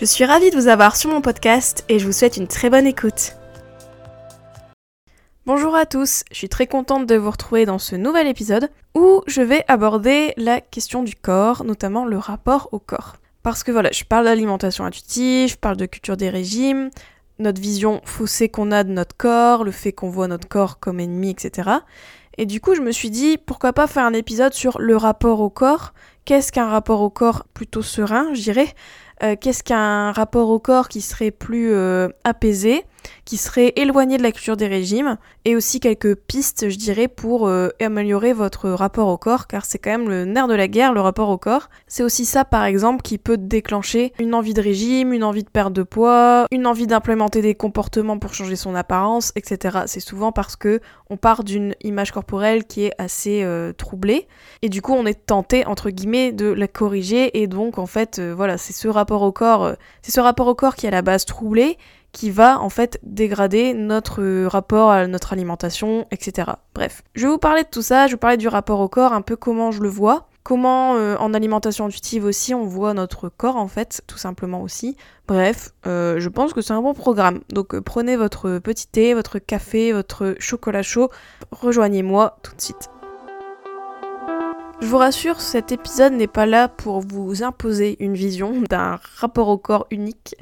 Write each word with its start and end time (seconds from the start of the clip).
Je 0.00 0.04
suis 0.04 0.24
ravie 0.24 0.52
de 0.52 0.54
vous 0.54 0.68
avoir 0.68 0.94
sur 0.94 1.10
mon 1.10 1.20
podcast 1.20 1.84
et 1.88 1.98
je 1.98 2.06
vous 2.06 2.12
souhaite 2.12 2.36
une 2.36 2.46
très 2.46 2.70
bonne 2.70 2.86
écoute. 2.86 3.34
Bonjour 5.44 5.74
à 5.74 5.86
tous, 5.86 6.22
je 6.30 6.36
suis 6.36 6.48
très 6.48 6.68
contente 6.68 7.04
de 7.04 7.16
vous 7.16 7.32
retrouver 7.32 7.66
dans 7.66 7.80
ce 7.80 7.96
nouvel 7.96 8.28
épisode 8.28 8.70
où 8.94 9.22
je 9.26 9.42
vais 9.42 9.64
aborder 9.66 10.34
la 10.36 10.60
question 10.60 11.02
du 11.02 11.16
corps, 11.16 11.64
notamment 11.64 12.04
le 12.04 12.16
rapport 12.16 12.68
au 12.70 12.78
corps. 12.78 13.16
Parce 13.42 13.64
que 13.64 13.72
voilà, 13.72 13.90
je 13.90 14.04
parle 14.04 14.26
d'alimentation 14.26 14.84
intuitive, 14.84 15.50
je 15.50 15.56
parle 15.56 15.76
de 15.76 15.86
culture 15.86 16.16
des 16.16 16.30
régimes, 16.30 16.90
notre 17.40 17.60
vision 17.60 18.00
faussée 18.04 18.48
qu'on 18.48 18.70
a 18.70 18.84
de 18.84 18.92
notre 18.92 19.16
corps, 19.16 19.64
le 19.64 19.72
fait 19.72 19.90
qu'on 19.90 20.10
voit 20.10 20.28
notre 20.28 20.46
corps 20.46 20.78
comme 20.78 21.00
ennemi, 21.00 21.30
etc. 21.30 21.70
Et 22.36 22.46
du 22.46 22.60
coup, 22.60 22.76
je 22.76 22.82
me 22.82 22.92
suis 22.92 23.10
dit, 23.10 23.36
pourquoi 23.36 23.72
pas 23.72 23.88
faire 23.88 24.04
un 24.04 24.12
épisode 24.12 24.54
sur 24.54 24.78
le 24.78 24.96
rapport 24.96 25.40
au 25.40 25.50
corps 25.50 25.92
Qu'est-ce 26.28 26.52
qu'un 26.52 26.68
rapport 26.68 27.00
au 27.00 27.08
corps 27.08 27.44
plutôt 27.54 27.80
serein, 27.80 28.34
je 28.34 28.52
euh, 29.22 29.34
Qu'est-ce 29.40 29.62
qu'un 29.62 30.12
rapport 30.12 30.50
au 30.50 30.58
corps 30.58 30.88
qui 30.90 31.00
serait 31.00 31.30
plus 31.30 31.72
euh, 31.72 32.10
apaisé 32.22 32.84
qui 33.24 33.36
serait 33.36 33.72
éloigné 33.76 34.16
de 34.18 34.22
la 34.22 34.32
culture 34.32 34.56
des 34.56 34.66
régimes 34.66 35.18
et 35.44 35.56
aussi 35.56 35.80
quelques 35.80 36.14
pistes, 36.14 36.68
je 36.68 36.76
dirais, 36.76 37.08
pour 37.08 37.46
euh, 37.46 37.68
améliorer 37.80 38.32
votre 38.32 38.70
rapport 38.70 39.08
au 39.08 39.18
corps, 39.18 39.46
car 39.46 39.64
c'est 39.64 39.78
quand 39.78 39.90
même 39.90 40.08
le 40.08 40.24
nerf 40.24 40.48
de 40.48 40.54
la 40.54 40.68
guerre, 40.68 40.92
le 40.92 41.00
rapport 41.00 41.28
au 41.28 41.38
corps. 41.38 41.68
C'est 41.86 42.02
aussi 42.02 42.24
ça, 42.24 42.44
par 42.44 42.64
exemple, 42.64 43.02
qui 43.02 43.18
peut 43.18 43.36
déclencher 43.36 44.12
une 44.18 44.34
envie 44.34 44.54
de 44.54 44.62
régime, 44.62 45.12
une 45.12 45.24
envie 45.24 45.44
de 45.44 45.48
perte 45.48 45.72
de 45.72 45.82
poids, 45.82 46.46
une 46.50 46.66
envie 46.66 46.86
d'implémenter 46.86 47.42
des 47.42 47.54
comportements 47.54 48.18
pour 48.18 48.34
changer 48.34 48.56
son 48.56 48.74
apparence, 48.74 49.32
etc. 49.36 49.80
C'est 49.86 50.00
souvent 50.00 50.32
parce 50.32 50.56
que 50.56 50.80
on 51.10 51.16
part 51.16 51.44
d'une 51.44 51.74
image 51.82 52.12
corporelle 52.12 52.64
qui 52.64 52.84
est 52.84 52.92
assez 52.98 53.42
euh, 53.42 53.72
troublée 53.72 54.28
et 54.62 54.68
du 54.68 54.82
coup 54.82 54.92
on 54.92 55.06
est 55.06 55.26
tenté 55.26 55.64
entre 55.66 55.90
guillemets 55.90 56.32
de 56.32 56.46
la 56.46 56.68
corriger 56.68 57.40
et 57.40 57.46
donc 57.46 57.78
en 57.78 57.86
fait 57.86 58.18
euh, 58.18 58.34
voilà 58.34 58.58
c'est 58.58 58.74
ce 58.74 58.88
rapport 58.88 59.22
au 59.22 59.32
corps 59.32 59.72
c'est 60.02 60.12
ce 60.12 60.20
rapport 60.20 60.46
au 60.46 60.54
corps 60.54 60.74
qui 60.74 60.84
est 60.86 60.88
à 60.88 60.92
la 60.92 61.02
base 61.02 61.24
troublé 61.24 61.78
qui 62.12 62.30
va 62.30 62.60
en 62.60 62.68
fait 62.68 62.98
dégrader 63.02 63.74
notre 63.74 64.46
rapport 64.46 64.90
à 64.90 65.06
notre 65.06 65.32
alimentation, 65.32 66.06
etc. 66.10 66.52
Bref, 66.74 67.02
je 67.14 67.26
vais 67.26 67.32
vous 67.32 67.38
parler 67.38 67.62
de 67.62 67.68
tout 67.68 67.82
ça, 67.82 68.06
je 68.06 68.12
vais 68.12 68.14
vous 68.14 68.20
parler 68.20 68.36
du 68.36 68.48
rapport 68.48 68.80
au 68.80 68.88
corps, 68.88 69.12
un 69.12 69.22
peu 69.22 69.36
comment 69.36 69.70
je 69.70 69.82
le 69.82 69.88
vois, 69.88 70.28
comment 70.42 70.96
euh, 70.96 71.16
en 71.18 71.34
alimentation 71.34 71.84
intuitive 71.84 72.24
aussi 72.24 72.54
on 72.54 72.64
voit 72.64 72.94
notre 72.94 73.28
corps 73.28 73.56
en 73.56 73.68
fait, 73.68 74.02
tout 74.06 74.18
simplement 74.18 74.62
aussi. 74.62 74.96
Bref, 75.26 75.74
euh, 75.86 76.18
je 76.20 76.28
pense 76.30 76.54
que 76.54 76.62
c'est 76.62 76.72
un 76.72 76.80
bon 76.80 76.94
programme. 76.94 77.40
Donc 77.50 77.74
euh, 77.74 77.82
prenez 77.82 78.16
votre 78.16 78.58
petit 78.58 78.86
thé, 78.86 79.12
votre 79.12 79.38
café, 79.38 79.92
votre 79.92 80.34
chocolat 80.38 80.82
chaud, 80.82 81.10
rejoignez-moi 81.50 82.38
tout 82.42 82.54
de 82.56 82.60
suite. 82.62 82.88
Je 84.80 84.86
vous 84.86 84.98
rassure, 84.98 85.40
cet 85.40 85.72
épisode 85.72 86.12
n'est 86.12 86.26
pas 86.26 86.46
là 86.46 86.68
pour 86.68 87.00
vous 87.00 87.42
imposer 87.42 87.96
une 88.02 88.14
vision 88.14 88.62
d'un 88.68 88.98
rapport 89.18 89.48
au 89.48 89.58
corps 89.58 89.86
unique 89.90 90.34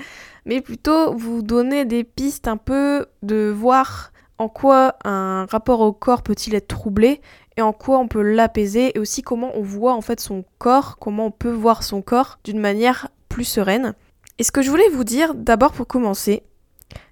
mais 0.47 0.61
plutôt 0.61 1.13
vous 1.15 1.43
donner 1.43 1.85
des 1.85 2.05
pistes 2.05 2.49
un 2.49 2.57
peu 2.57 3.07
de 3.23 3.51
voir 3.55 4.13
en 4.39 4.49
quoi 4.49 4.95
un 5.05 5.45
rapport 5.47 5.81
au 5.81 5.93
corps 5.93 6.23
peut-il 6.23 6.55
être 6.55 6.69
troublé 6.69 7.21
et 7.57 7.63
en 7.63 7.73
quoi 7.73 7.99
on 7.99 8.09
peut 8.09 8.23
l'apaiser 8.23 8.97
et 8.97 9.01
aussi 9.01 9.23
comment 9.23 9.51
on 9.55 9.63
voit 9.63 9.95
en 9.95 10.01
fait 10.01 10.21
son 10.21 10.45
corps, 10.59 10.99
comment 10.99 11.27
on 11.27 11.31
peut 11.31 11.53
voir 11.53 11.83
son 11.83 12.01
corps 12.01 12.39
d'une 12.45 12.61
manière 12.61 13.09
plus 13.29 13.45
sereine. 13.45 13.95
Et 14.39 14.45
ce 14.45 14.53
que 14.53 14.63
je 14.63 14.71
voulais 14.71 14.89
vous 14.91 15.05
dire 15.05 15.35
d'abord 15.35 15.73
pour 15.73 15.87
commencer, 15.87 16.43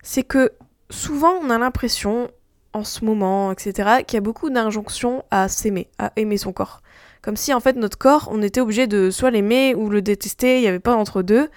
c'est 0.03 0.23
que 0.23 0.53
souvent 0.91 1.33
on 1.43 1.51
a 1.51 1.59
l'impression 1.59 2.31
en 2.73 2.85
ce 2.85 3.05
moment, 3.05 3.53
etc., 3.53 4.03
qu'il 4.06 4.17
y 4.17 4.19
a 4.19 4.21
beaucoup 4.21 4.51
d'injonctions 4.51 5.25
à 5.31 5.49
s'aimer, 5.49 5.89
à 5.99 6.12
aimer 6.17 6.37
son 6.37 6.53
corps. 6.53 6.83
Comme 7.25 7.37
si 7.37 7.55
en 7.55 7.61
fait 7.61 7.75
notre 7.77 7.97
corps, 7.97 8.29
on 8.31 8.43
était 8.43 8.61
obligé 8.61 8.87
de 8.87 9.09
soit 9.09 9.31
l'aimer 9.31 9.75
ou 9.75 9.89
le 9.89 10.03
détester, 10.03 10.59
il 10.59 10.61
n'y 10.61 10.67
avait 10.67 10.79
pas 10.79 10.95
entre 10.95 11.23
deux. 11.23 11.49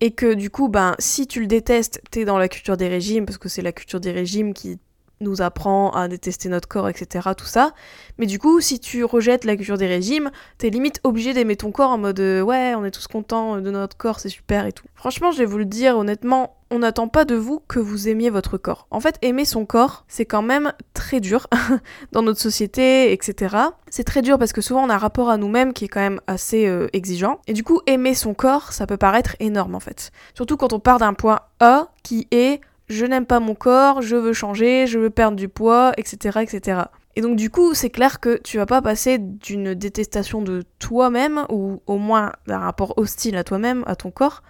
Et 0.00 0.12
que 0.12 0.34
du 0.34 0.50
coup, 0.50 0.68
ben, 0.68 0.94
si 1.00 1.26
tu 1.26 1.40
le 1.40 1.48
détestes, 1.48 2.00
t'es 2.12 2.24
dans 2.24 2.38
la 2.38 2.48
culture 2.48 2.76
des 2.76 2.86
régimes, 2.86 3.26
parce 3.26 3.36
que 3.36 3.48
c'est 3.48 3.60
la 3.60 3.72
culture 3.72 3.98
des 3.98 4.12
régimes 4.12 4.54
qui 4.54 4.78
nous 5.20 5.42
apprend 5.42 5.90
à 5.90 6.08
détester 6.08 6.48
notre 6.48 6.68
corps, 6.68 6.88
etc. 6.88 7.30
Tout 7.36 7.46
ça. 7.46 7.72
Mais 8.18 8.26
du 8.26 8.38
coup, 8.38 8.60
si 8.60 8.80
tu 8.80 9.04
rejettes 9.04 9.44
la 9.44 9.56
culture 9.56 9.78
des 9.78 9.86
régimes, 9.86 10.30
t'es 10.58 10.70
limite 10.70 11.00
obligé 11.04 11.32
d'aimer 11.32 11.56
ton 11.56 11.70
corps 11.72 11.90
en 11.90 11.98
mode 11.98 12.20
euh, 12.20 12.40
ouais, 12.40 12.74
on 12.74 12.84
est 12.84 12.90
tous 12.90 13.06
contents 13.06 13.60
de 13.60 13.70
notre 13.70 13.96
corps, 13.96 14.20
c'est 14.20 14.28
super 14.28 14.66
et 14.66 14.72
tout. 14.72 14.86
Franchement, 14.94 15.30
je 15.30 15.38
vais 15.38 15.44
vous 15.44 15.58
le 15.58 15.64
dire 15.64 15.96
honnêtement, 15.96 16.56
on 16.70 16.78
n'attend 16.78 17.08
pas 17.08 17.24
de 17.24 17.34
vous 17.34 17.60
que 17.66 17.78
vous 17.78 18.08
aimiez 18.08 18.30
votre 18.30 18.56
corps. 18.56 18.86
En 18.90 19.00
fait, 19.00 19.16
aimer 19.22 19.44
son 19.44 19.66
corps, 19.66 20.04
c'est 20.08 20.24
quand 20.24 20.42
même 20.42 20.72
très 20.94 21.20
dur 21.20 21.48
dans 22.12 22.22
notre 22.22 22.40
société, 22.40 23.12
etc. 23.12 23.56
C'est 23.90 24.04
très 24.04 24.22
dur 24.22 24.38
parce 24.38 24.52
que 24.52 24.60
souvent 24.60 24.84
on 24.84 24.90
a 24.90 24.94
un 24.94 24.98
rapport 24.98 25.30
à 25.30 25.36
nous-mêmes 25.36 25.72
qui 25.72 25.84
est 25.84 25.88
quand 25.88 26.00
même 26.00 26.20
assez 26.26 26.66
euh, 26.66 26.86
exigeant. 26.92 27.40
Et 27.46 27.52
du 27.52 27.64
coup, 27.64 27.80
aimer 27.86 28.14
son 28.14 28.34
corps, 28.34 28.72
ça 28.72 28.86
peut 28.86 28.96
paraître 28.96 29.36
énorme 29.40 29.74
en 29.74 29.80
fait. 29.80 30.12
Surtout 30.34 30.56
quand 30.56 30.72
on 30.72 30.80
part 30.80 30.98
d'un 30.98 31.14
point 31.14 31.40
A 31.58 31.88
qui 32.02 32.28
est 32.30 32.60
je 32.90 33.06
n'aime 33.06 33.24
pas 33.24 33.40
mon 33.40 33.54
corps, 33.54 34.02
je 34.02 34.16
veux 34.16 34.32
changer, 34.32 34.86
je 34.86 34.98
veux 34.98 35.10
perdre 35.10 35.36
du 35.36 35.48
poids, 35.48 35.92
etc. 35.96 36.40
etc. 36.42 36.82
Et 37.16 37.22
donc 37.22 37.36
du 37.36 37.48
coup, 37.48 37.72
c'est 37.72 37.90
clair 37.90 38.20
que 38.20 38.38
tu 38.42 38.58
vas 38.58 38.66
pas 38.66 38.82
passer 38.82 39.18
d'une 39.18 39.74
détestation 39.74 40.42
de 40.42 40.64
toi-même, 40.78 41.46
ou 41.48 41.80
au 41.86 41.96
moins 41.96 42.32
d'un 42.46 42.58
rapport 42.58 42.98
hostile 42.98 43.36
à 43.36 43.44
toi-même, 43.44 43.84
à 43.86 43.96
ton 43.96 44.10
corps, 44.10 44.42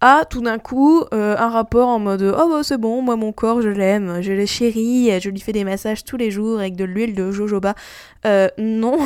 à 0.00 0.24
tout 0.24 0.40
d'un 0.40 0.58
coup 0.58 1.02
euh, 1.12 1.36
un 1.36 1.48
rapport 1.48 1.88
en 1.88 1.98
mode 1.98 2.22
oh 2.22 2.48
bah 2.48 2.62
c'est 2.62 2.78
bon 2.78 3.02
moi 3.02 3.16
mon 3.16 3.32
corps 3.32 3.62
je 3.62 3.68
l'aime 3.68 4.22
je 4.22 4.32
le 4.32 4.46
chéris 4.46 5.10
je 5.20 5.28
lui 5.28 5.40
fais 5.40 5.50
des 5.50 5.64
massages 5.64 6.04
tous 6.04 6.16
les 6.16 6.30
jours 6.30 6.60
avec 6.60 6.76
de 6.76 6.84
l'huile 6.84 7.16
de 7.16 7.32
jojoba 7.32 7.74
euh, 8.24 8.48
non 8.58 8.96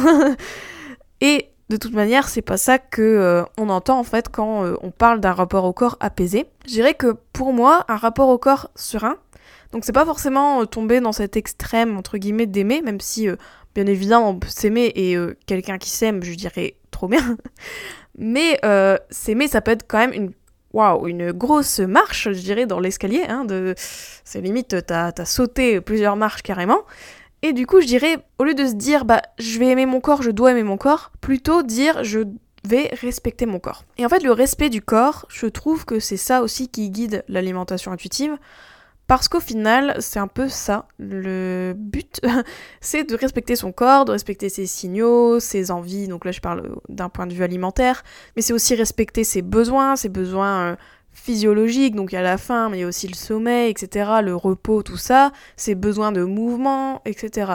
et 1.23 1.52
de 1.73 1.79
toute 1.79 1.95
manière, 1.95 2.29
c'est 2.29 2.43
pas 2.43 2.59
ça 2.59 2.79
que 2.79 3.01
euh, 3.01 3.45
on 3.57 3.71
entend 3.71 3.99
en 3.99 4.05
fait 4.05 4.29
quand 4.29 4.65
euh, 4.65 4.77
on 4.83 4.91
parle 4.91 5.21
d'un 5.21 5.33
rapport 5.33 5.65
au 5.65 5.73
corps 5.73 5.97
apaisé. 6.01 6.45
Je 6.67 6.73
dirais 6.73 6.93
que 6.93 7.17
pour 7.33 7.55
moi, 7.55 7.87
un 7.89 7.97
rapport 7.97 8.29
au 8.29 8.37
corps 8.37 8.71
serein, 8.75 9.17
donc 9.73 9.87
c'est 9.87 9.93
pas 9.93 10.05
forcément 10.05 10.61
euh, 10.61 10.65
tomber 10.67 11.01
dans 11.01 11.13
cet 11.13 11.35
extrême 11.39 11.97
entre 11.97 12.19
guillemets 12.19 12.45
d'aimer, 12.45 12.83
même 12.83 13.01
si 13.01 13.27
bien 13.75 13.87
évidemment 13.87 14.29
on 14.29 14.39
peut 14.39 14.49
s'aimer 14.51 14.93
et 14.95 15.17
quelqu'un 15.47 15.79
qui 15.79 15.89
s'aime, 15.89 16.23
je 16.23 16.35
dirais 16.35 16.77
trop 16.91 17.09
bien. 17.09 17.39
Mais 18.19 18.61
s'aimer, 19.09 19.49
ça 19.49 19.63
peut 19.63 19.71
être 19.71 19.87
quand 19.89 19.99
même 19.99 20.13
une 20.13 20.33
waouh, 20.75 21.07
une 21.07 21.33
grosse 21.33 21.81
marche, 21.81 22.31
je 22.33 22.41
dirais, 22.41 22.67
dans 22.67 22.81
l'escalier. 22.81 23.25
Hein, 23.29 23.47
de... 23.47 23.75
C'est 23.77 24.43
limite, 24.43 24.87
t'as 24.87 25.13
as 25.17 25.25
sauté 25.25 25.81
plusieurs 25.81 26.17
marches 26.17 26.43
carrément. 26.43 26.81
Et 27.43 27.53
du 27.53 27.67
coup, 27.67 27.81
je 27.81 27.87
dirais, 27.87 28.19
au 28.39 28.45
lieu 28.45 28.55
de 28.55 28.67
se 28.67 28.75
dire, 28.75 29.05
bah, 29.05 29.21
je 29.39 29.59
vais 29.59 29.67
aimer 29.67 29.87
mon 29.87 30.01
corps, 30.01 30.23
je 30.23 30.31
dois 30.31 30.53
aimer 30.53 30.63
mon 30.63 30.77
corps, 30.77 31.11
plutôt 31.21 31.63
dire, 31.63 32.05
je 32.05 32.21
vais 32.65 32.89
respecter 33.01 33.47
mon 33.47 33.59
corps. 33.59 33.85
Et 33.99 34.07
en 34.07 34.09
fait, 34.09 34.23
le 34.23 34.31
respect 34.31 34.71
du 34.71 34.81
corps, 34.81 35.27
je 35.29 35.47
trouve 35.47 35.85
que 35.85 35.99
c'est 35.99 36.17
ça 36.17 36.43
aussi 36.43 36.69
qui 36.69 36.91
guide 36.91 37.25
l'alimentation 37.29 37.91
intuitive. 37.91 38.39
Parce 39.09 39.29
qu'au 39.29 39.41
final, 39.41 39.97
c'est 39.99 40.21
un 40.21 40.29
peu 40.29 40.49
ça. 40.49 40.87
Le 40.99 41.75
but, 41.77 42.21
c'est 42.81 43.05
de 43.05 43.17
respecter 43.17 43.57
son 43.57 43.73
corps, 43.73 44.05
de 44.05 44.13
respecter 44.13 44.49
ses 44.49 44.67
signaux, 44.67 45.41
ses 45.41 45.73
envies. 45.73 46.07
Donc 46.07 46.25
là, 46.25 46.31
je 46.31 46.41
parle 46.41 46.77
d'un 46.89 47.09
point 47.09 47.27
de 47.27 47.35
vue 47.35 47.43
alimentaire. 47.43 48.05
Mais 48.37 48.43
c'est 48.43 48.53
aussi 48.53 48.77
respecter 48.77 49.25
ses 49.25 49.43
besoins, 49.43 49.97
ses 49.97 50.09
besoins 50.09 50.77
euh, 51.13 51.23
physiologique, 51.23 51.95
donc 51.95 52.13
il 52.13 52.17
y 52.17 52.19
a 52.19 52.23
la 52.23 52.39
faim, 52.39 52.69
mais 52.71 52.79
il 52.79 52.81
y 52.81 52.85
a 52.85 52.87
aussi 52.87 53.09
le 53.09 53.15
sommeil, 53.15 53.71
etc., 53.71 54.11
le 54.23 54.35
repos, 54.35 54.83
tout 54.83 54.97
ça, 54.97 55.33
ses 55.57 55.75
besoins 55.75 56.13
de 56.13 56.25
mouvement, 56.25 57.03
etc. 57.05 57.53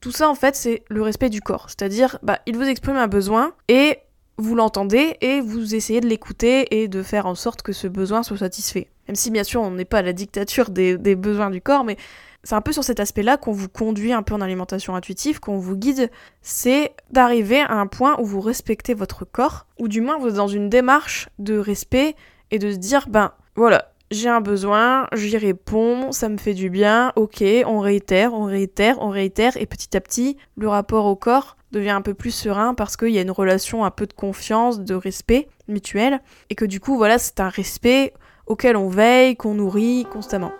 Tout 0.00 0.12
ça, 0.12 0.28
en 0.28 0.34
fait, 0.34 0.56
c'est 0.56 0.82
le 0.88 1.02
respect 1.02 1.30
du 1.30 1.40
corps. 1.40 1.66
C'est-à-dire, 1.68 2.18
bah, 2.22 2.38
il 2.46 2.56
vous 2.56 2.64
exprime 2.64 2.96
un 2.96 3.08
besoin 3.08 3.52
et 3.68 3.98
vous 4.38 4.54
l'entendez 4.54 5.16
et 5.20 5.40
vous 5.40 5.74
essayez 5.74 6.00
de 6.00 6.08
l'écouter 6.08 6.82
et 6.82 6.88
de 6.88 7.02
faire 7.02 7.26
en 7.26 7.34
sorte 7.34 7.62
que 7.62 7.72
ce 7.72 7.86
besoin 7.86 8.22
soit 8.22 8.38
satisfait. 8.38 8.88
Même 9.08 9.14
si, 9.14 9.30
bien 9.30 9.44
sûr, 9.44 9.60
on 9.60 9.70
n'est 9.70 9.84
pas 9.84 9.98
à 9.98 10.02
la 10.02 10.12
dictature 10.12 10.70
des, 10.70 10.96
des 10.96 11.14
besoins 11.14 11.50
du 11.50 11.60
corps, 11.60 11.84
mais 11.84 11.96
c'est 12.44 12.54
un 12.54 12.60
peu 12.60 12.72
sur 12.72 12.82
cet 12.82 12.98
aspect-là 12.98 13.36
qu'on 13.36 13.52
vous 13.52 13.68
conduit 13.68 14.12
un 14.12 14.22
peu 14.22 14.34
en 14.34 14.40
alimentation 14.40 14.96
intuitive, 14.96 15.38
qu'on 15.38 15.58
vous 15.58 15.76
guide, 15.76 16.10
c'est 16.40 16.92
d'arriver 17.10 17.60
à 17.60 17.74
un 17.74 17.86
point 17.86 18.18
où 18.18 18.24
vous 18.24 18.40
respectez 18.40 18.94
votre 18.94 19.24
corps, 19.24 19.66
ou 19.78 19.86
du 19.86 20.00
moins 20.00 20.18
vous 20.18 20.28
êtes 20.28 20.34
dans 20.34 20.48
une 20.48 20.68
démarche 20.68 21.28
de 21.38 21.56
respect 21.56 22.16
et 22.52 22.60
de 22.60 22.70
se 22.70 22.76
dire, 22.76 23.06
ben 23.08 23.32
voilà, 23.56 23.92
j'ai 24.12 24.28
un 24.28 24.42
besoin, 24.42 25.08
j'y 25.14 25.36
réponds, 25.36 26.12
ça 26.12 26.28
me 26.28 26.36
fait 26.36 26.54
du 26.54 26.70
bien, 26.70 27.12
ok, 27.16 27.42
on 27.66 27.80
réitère, 27.80 28.34
on 28.34 28.44
réitère, 28.44 28.98
on 29.00 29.08
réitère, 29.08 29.56
et 29.56 29.66
petit 29.66 29.96
à 29.96 30.00
petit, 30.00 30.36
le 30.56 30.68
rapport 30.68 31.06
au 31.06 31.16
corps 31.16 31.56
devient 31.72 31.90
un 31.90 32.02
peu 32.02 32.12
plus 32.12 32.30
serein 32.30 32.74
parce 32.74 32.98
qu'il 32.98 33.08
y 33.08 33.18
a 33.18 33.22
une 33.22 33.30
relation 33.30 33.84
un 33.84 33.90
peu 33.90 34.06
de 34.06 34.12
confiance, 34.12 34.80
de 34.80 34.94
respect 34.94 35.48
mutuel, 35.66 36.20
et 36.50 36.54
que 36.54 36.66
du 36.66 36.78
coup, 36.78 36.96
voilà, 36.96 37.18
c'est 37.18 37.40
un 37.40 37.48
respect 37.48 38.12
auquel 38.46 38.76
on 38.76 38.88
veille, 38.88 39.34
qu'on 39.34 39.54
nourrit 39.54 40.06
constamment. 40.12 40.52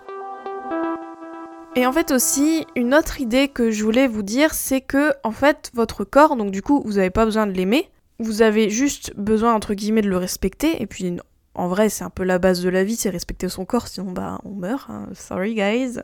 Et 1.75 1.85
en 1.85 1.91
fait 1.91 2.11
aussi, 2.11 2.65
une 2.75 2.93
autre 2.95 3.21
idée 3.21 3.47
que 3.47 3.69
je 3.69 3.83
voulais 3.83 4.07
vous 4.07 4.23
dire, 4.23 4.53
c'est 4.53 4.81
que 4.81 5.13
en 5.23 5.31
fait, 5.31 5.71
votre 5.75 6.03
corps, 6.03 6.35
donc 6.35 6.49
du 6.49 6.63
coup, 6.63 6.81
vous 6.85 6.93
n'avez 6.93 7.11
pas 7.11 7.25
besoin 7.25 7.45
de 7.45 7.51
l'aimer, 7.51 7.89
vous 8.19 8.41
avez 8.41 8.69
juste 8.69 9.13
besoin 9.15 9.53
entre 9.53 9.75
guillemets 9.75 10.01
de 10.01 10.09
le 10.09 10.17
respecter, 10.17 10.81
et 10.81 10.87
puis 10.87 11.17
en 11.55 11.67
vrai, 11.67 11.89
c'est 11.89 12.03
un 12.03 12.09
peu 12.09 12.23
la 12.23 12.39
base 12.39 12.61
de 12.61 12.69
la 12.69 12.83
vie, 12.83 12.95
c'est 12.95 13.09
respecter 13.09 13.47
son 13.49 13.65
corps, 13.65 13.87
sinon 13.87 14.11
bah 14.11 14.39
on 14.43 14.51
meurt. 14.51 14.89
Hein. 14.89 15.07
Sorry 15.13 15.53
guys, 15.53 15.99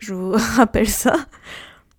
je 0.00 0.14
vous 0.14 0.32
rappelle 0.56 0.88
ça. 0.88 1.16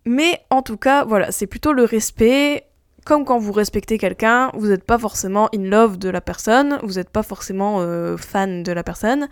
Mais 0.05 0.41
en 0.49 0.61
tout 0.61 0.77
cas, 0.77 1.03
voilà, 1.03 1.31
c'est 1.31 1.47
plutôt 1.47 1.73
le 1.73 1.83
respect. 1.83 2.65
Comme 3.05 3.25
quand 3.25 3.39
vous 3.39 3.51
respectez 3.51 3.97
quelqu'un, 3.97 4.51
vous 4.53 4.67
n'êtes 4.67 4.83
pas 4.83 4.97
forcément 4.97 5.49
in 5.53 5.63
love 5.63 5.97
de 5.97 6.09
la 6.09 6.21
personne, 6.21 6.79
vous 6.83 6.93
n'êtes 6.93 7.09
pas 7.09 7.23
forcément 7.23 7.77
euh, 7.79 8.17
fan 8.17 8.61
de 8.61 8.71
la 8.71 8.83
personne, 8.83 9.27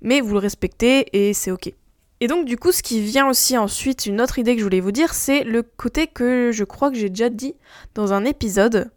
mais 0.00 0.20
vous 0.20 0.34
le 0.34 0.40
respectez 0.40 1.06
et 1.12 1.32
c'est 1.32 1.50
ok. 1.50 1.72
Et 2.20 2.26
donc 2.28 2.44
du 2.46 2.56
coup, 2.56 2.72
ce 2.72 2.82
qui 2.82 3.00
vient 3.00 3.28
aussi 3.28 3.56
ensuite, 3.56 4.06
une 4.06 4.20
autre 4.20 4.38
idée 4.38 4.54
que 4.54 4.60
je 4.60 4.64
voulais 4.64 4.80
vous 4.80 4.92
dire, 4.92 5.14
c'est 5.14 5.44
le 5.44 5.62
côté 5.62 6.06
que 6.06 6.50
je 6.52 6.62
crois 6.62 6.90
que 6.90 6.96
j'ai 6.96 7.08
déjà 7.08 7.30
dit 7.30 7.54
dans 7.94 8.12
un 8.12 8.24
épisode. 8.24 8.90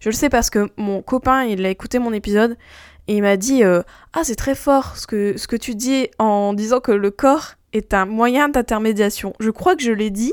Je 0.00 0.08
le 0.08 0.14
sais 0.14 0.30
parce 0.30 0.50
que 0.50 0.70
mon 0.76 1.02
copain, 1.02 1.44
il 1.44 1.64
a 1.66 1.70
écouté 1.70 1.98
mon 1.98 2.12
épisode 2.12 2.56
et 3.10 3.16
il 3.16 3.22
m'a 3.22 3.36
dit 3.36 3.64
euh, 3.64 3.82
Ah, 4.12 4.20
c'est 4.22 4.36
très 4.36 4.54
fort 4.54 4.96
ce 4.96 5.08
que, 5.08 5.36
ce 5.36 5.48
que 5.48 5.56
tu 5.56 5.74
dis 5.74 6.06
en 6.20 6.54
disant 6.54 6.78
que 6.78 6.92
le 6.92 7.10
corps 7.10 7.54
est 7.72 7.92
un 7.92 8.06
moyen 8.06 8.48
d'intermédiation. 8.48 9.32
Je 9.40 9.50
crois 9.50 9.74
que 9.74 9.82
je 9.82 9.90
l'ai 9.90 10.10
dit 10.10 10.32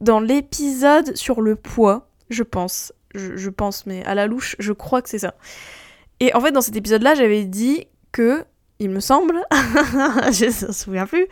dans 0.00 0.18
l'épisode 0.18 1.16
sur 1.16 1.40
le 1.40 1.54
poids, 1.54 2.08
je 2.28 2.42
pense. 2.42 2.92
Je, 3.14 3.50
pense, 3.50 3.86
mais 3.86 4.04
à 4.04 4.16
la 4.16 4.26
louche, 4.26 4.56
je 4.58 4.72
crois 4.72 5.00
que 5.00 5.08
c'est 5.08 5.20
ça. 5.20 5.34
Et 6.18 6.34
en 6.34 6.40
fait, 6.40 6.50
dans 6.50 6.60
cet 6.60 6.74
épisode-là, 6.74 7.14
j'avais 7.14 7.44
dit 7.44 7.86
que, 8.10 8.44
il 8.80 8.90
me 8.90 9.00
semble, 9.00 9.40
je 9.52 10.64
ne 10.64 10.68
me 10.68 10.72
souviens 10.72 11.06
plus, 11.06 11.26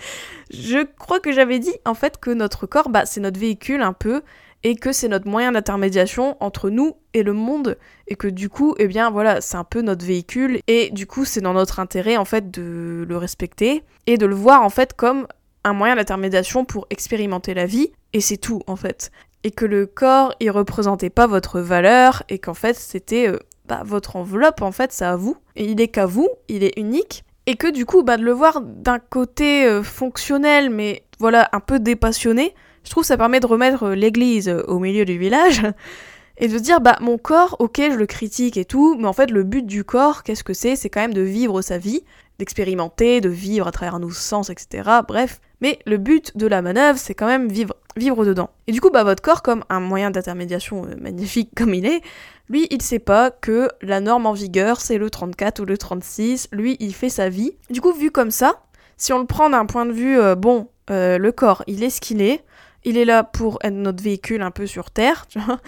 je 0.50 0.84
crois 0.84 1.18
que 1.18 1.32
j'avais 1.32 1.58
dit 1.58 1.74
en 1.84 1.94
fait 1.94 2.18
que 2.18 2.30
notre 2.30 2.66
corps, 2.66 2.90
bah, 2.90 3.06
c'est 3.06 3.20
notre 3.20 3.40
véhicule 3.40 3.82
un 3.82 3.92
peu, 3.92 4.22
et 4.66 4.74
que 4.74 4.90
c'est 4.90 5.06
notre 5.06 5.28
moyen 5.28 5.52
d'intermédiation 5.52 6.36
entre 6.40 6.70
nous 6.70 6.96
et 7.14 7.22
le 7.22 7.32
monde, 7.32 7.78
et 8.08 8.16
que 8.16 8.26
du 8.26 8.48
coup, 8.48 8.74
eh 8.80 8.88
bien 8.88 9.10
voilà, 9.10 9.40
c'est 9.40 9.56
un 9.56 9.62
peu 9.62 9.80
notre 9.80 10.04
véhicule, 10.04 10.58
et 10.66 10.90
du 10.90 11.06
coup, 11.06 11.24
c'est 11.24 11.40
dans 11.40 11.52
notre 11.52 11.78
intérêt 11.78 12.16
en 12.16 12.24
fait 12.24 12.50
de 12.50 13.06
le 13.08 13.16
respecter, 13.16 13.84
et 14.08 14.18
de 14.18 14.26
le 14.26 14.34
voir 14.34 14.64
en 14.64 14.68
fait 14.68 14.92
comme 14.92 15.28
un 15.62 15.72
moyen 15.72 15.94
d'intermédiation 15.94 16.64
pour 16.64 16.88
expérimenter 16.90 17.54
la 17.54 17.64
vie, 17.64 17.92
et 18.12 18.20
c'est 18.20 18.38
tout 18.38 18.60
en 18.66 18.74
fait. 18.74 19.12
Et 19.44 19.52
que 19.52 19.66
le 19.66 19.86
corps, 19.86 20.34
il 20.40 20.50
représentait 20.50 21.10
pas 21.10 21.28
votre 21.28 21.60
valeur, 21.60 22.24
et 22.28 22.40
qu'en 22.40 22.54
fait 22.54 22.74
c'était 22.74 23.28
euh, 23.28 23.38
bah, 23.66 23.82
votre 23.84 24.16
enveloppe, 24.16 24.62
en 24.62 24.72
fait, 24.72 24.90
c'est 24.90 25.04
à 25.04 25.14
vous, 25.14 25.36
et 25.54 25.66
il 25.66 25.80
est 25.80 25.86
qu'à 25.86 26.06
vous, 26.06 26.28
il 26.48 26.64
est 26.64 26.76
unique, 26.76 27.22
et 27.46 27.54
que 27.54 27.70
du 27.70 27.86
coup, 27.86 28.02
bah, 28.02 28.16
de 28.16 28.24
le 28.24 28.32
voir 28.32 28.60
d'un 28.62 28.98
côté 28.98 29.64
euh, 29.64 29.84
fonctionnel, 29.84 30.70
mais 30.70 31.04
voilà, 31.20 31.48
un 31.52 31.60
peu 31.60 31.78
dépassionné, 31.78 32.52
je 32.86 32.90
trouve 32.90 33.02
que 33.02 33.08
ça 33.08 33.18
permet 33.18 33.40
de 33.40 33.46
remettre 33.46 33.82
euh, 33.82 33.94
l'église 33.94 34.48
au 34.68 34.78
milieu 34.78 35.04
du 35.04 35.18
village, 35.18 35.62
et 36.38 36.48
de 36.48 36.58
dire, 36.58 36.80
bah, 36.80 36.96
mon 37.00 37.18
corps, 37.18 37.56
ok, 37.58 37.80
je 37.90 37.96
le 37.96 38.06
critique 38.06 38.56
et 38.56 38.64
tout, 38.64 38.96
mais 38.98 39.08
en 39.08 39.12
fait, 39.12 39.30
le 39.30 39.42
but 39.42 39.66
du 39.66 39.84
corps, 39.84 40.22
qu'est-ce 40.22 40.44
que 40.44 40.54
c'est? 40.54 40.76
C'est 40.76 40.88
quand 40.88 41.00
même 41.00 41.14
de 41.14 41.22
vivre 41.22 41.62
sa 41.62 41.78
vie, 41.78 42.04
d'expérimenter, 42.38 43.20
de 43.20 43.28
vivre 43.28 43.66
à 43.66 43.72
travers 43.72 43.98
nos 43.98 44.10
sens, 44.10 44.50
etc. 44.50 44.88
Bref, 45.06 45.40
mais 45.60 45.78
le 45.86 45.96
but 45.96 46.36
de 46.36 46.46
la 46.46 46.62
manœuvre, 46.62 46.98
c'est 46.98 47.14
quand 47.14 47.26
même 47.26 47.48
vivre, 47.48 47.74
vivre 47.96 48.24
dedans. 48.24 48.50
Et 48.66 48.72
du 48.72 48.80
coup, 48.80 48.90
bah, 48.90 49.02
votre 49.02 49.22
corps, 49.22 49.42
comme 49.42 49.64
un 49.70 49.80
moyen 49.80 50.10
d'intermédiation 50.10 50.84
euh, 50.84 50.94
magnifique 51.00 51.50
comme 51.56 51.74
il 51.74 51.86
est, 51.86 52.02
lui, 52.48 52.68
il 52.70 52.82
sait 52.82 52.98
pas 53.00 53.30
que 53.30 53.68
la 53.82 54.00
norme 54.00 54.26
en 54.26 54.32
vigueur, 54.32 54.80
c'est 54.80 54.98
le 54.98 55.10
34 55.10 55.60
ou 55.60 55.64
le 55.64 55.76
36. 55.76 56.48
Lui, 56.52 56.76
il 56.78 56.94
fait 56.94 57.08
sa 57.08 57.28
vie. 57.28 57.56
Du 57.70 57.80
coup, 57.80 57.92
vu 57.92 58.10
comme 58.10 58.30
ça, 58.30 58.62
si 58.96 59.12
on 59.12 59.18
le 59.18 59.26
prend 59.26 59.50
d'un 59.50 59.66
point 59.66 59.86
de 59.86 59.92
vue, 59.92 60.18
euh, 60.18 60.34
bon, 60.34 60.68
euh, 60.90 61.18
le 61.18 61.32
corps, 61.32 61.64
il 61.66 61.82
est 61.82 61.90
ce 61.90 62.00
qu'il 62.00 62.22
est. 62.22 62.44
Il 62.86 62.96
est 62.96 63.04
là 63.04 63.22
pour 63.22 63.58
être 63.62 63.74
notre 63.74 64.02
véhicule 64.02 64.40
un 64.40 64.50
peu 64.50 64.66
sur 64.66 64.90
Terre, 64.90 65.26
tu 65.28 65.38
vois 65.38 65.60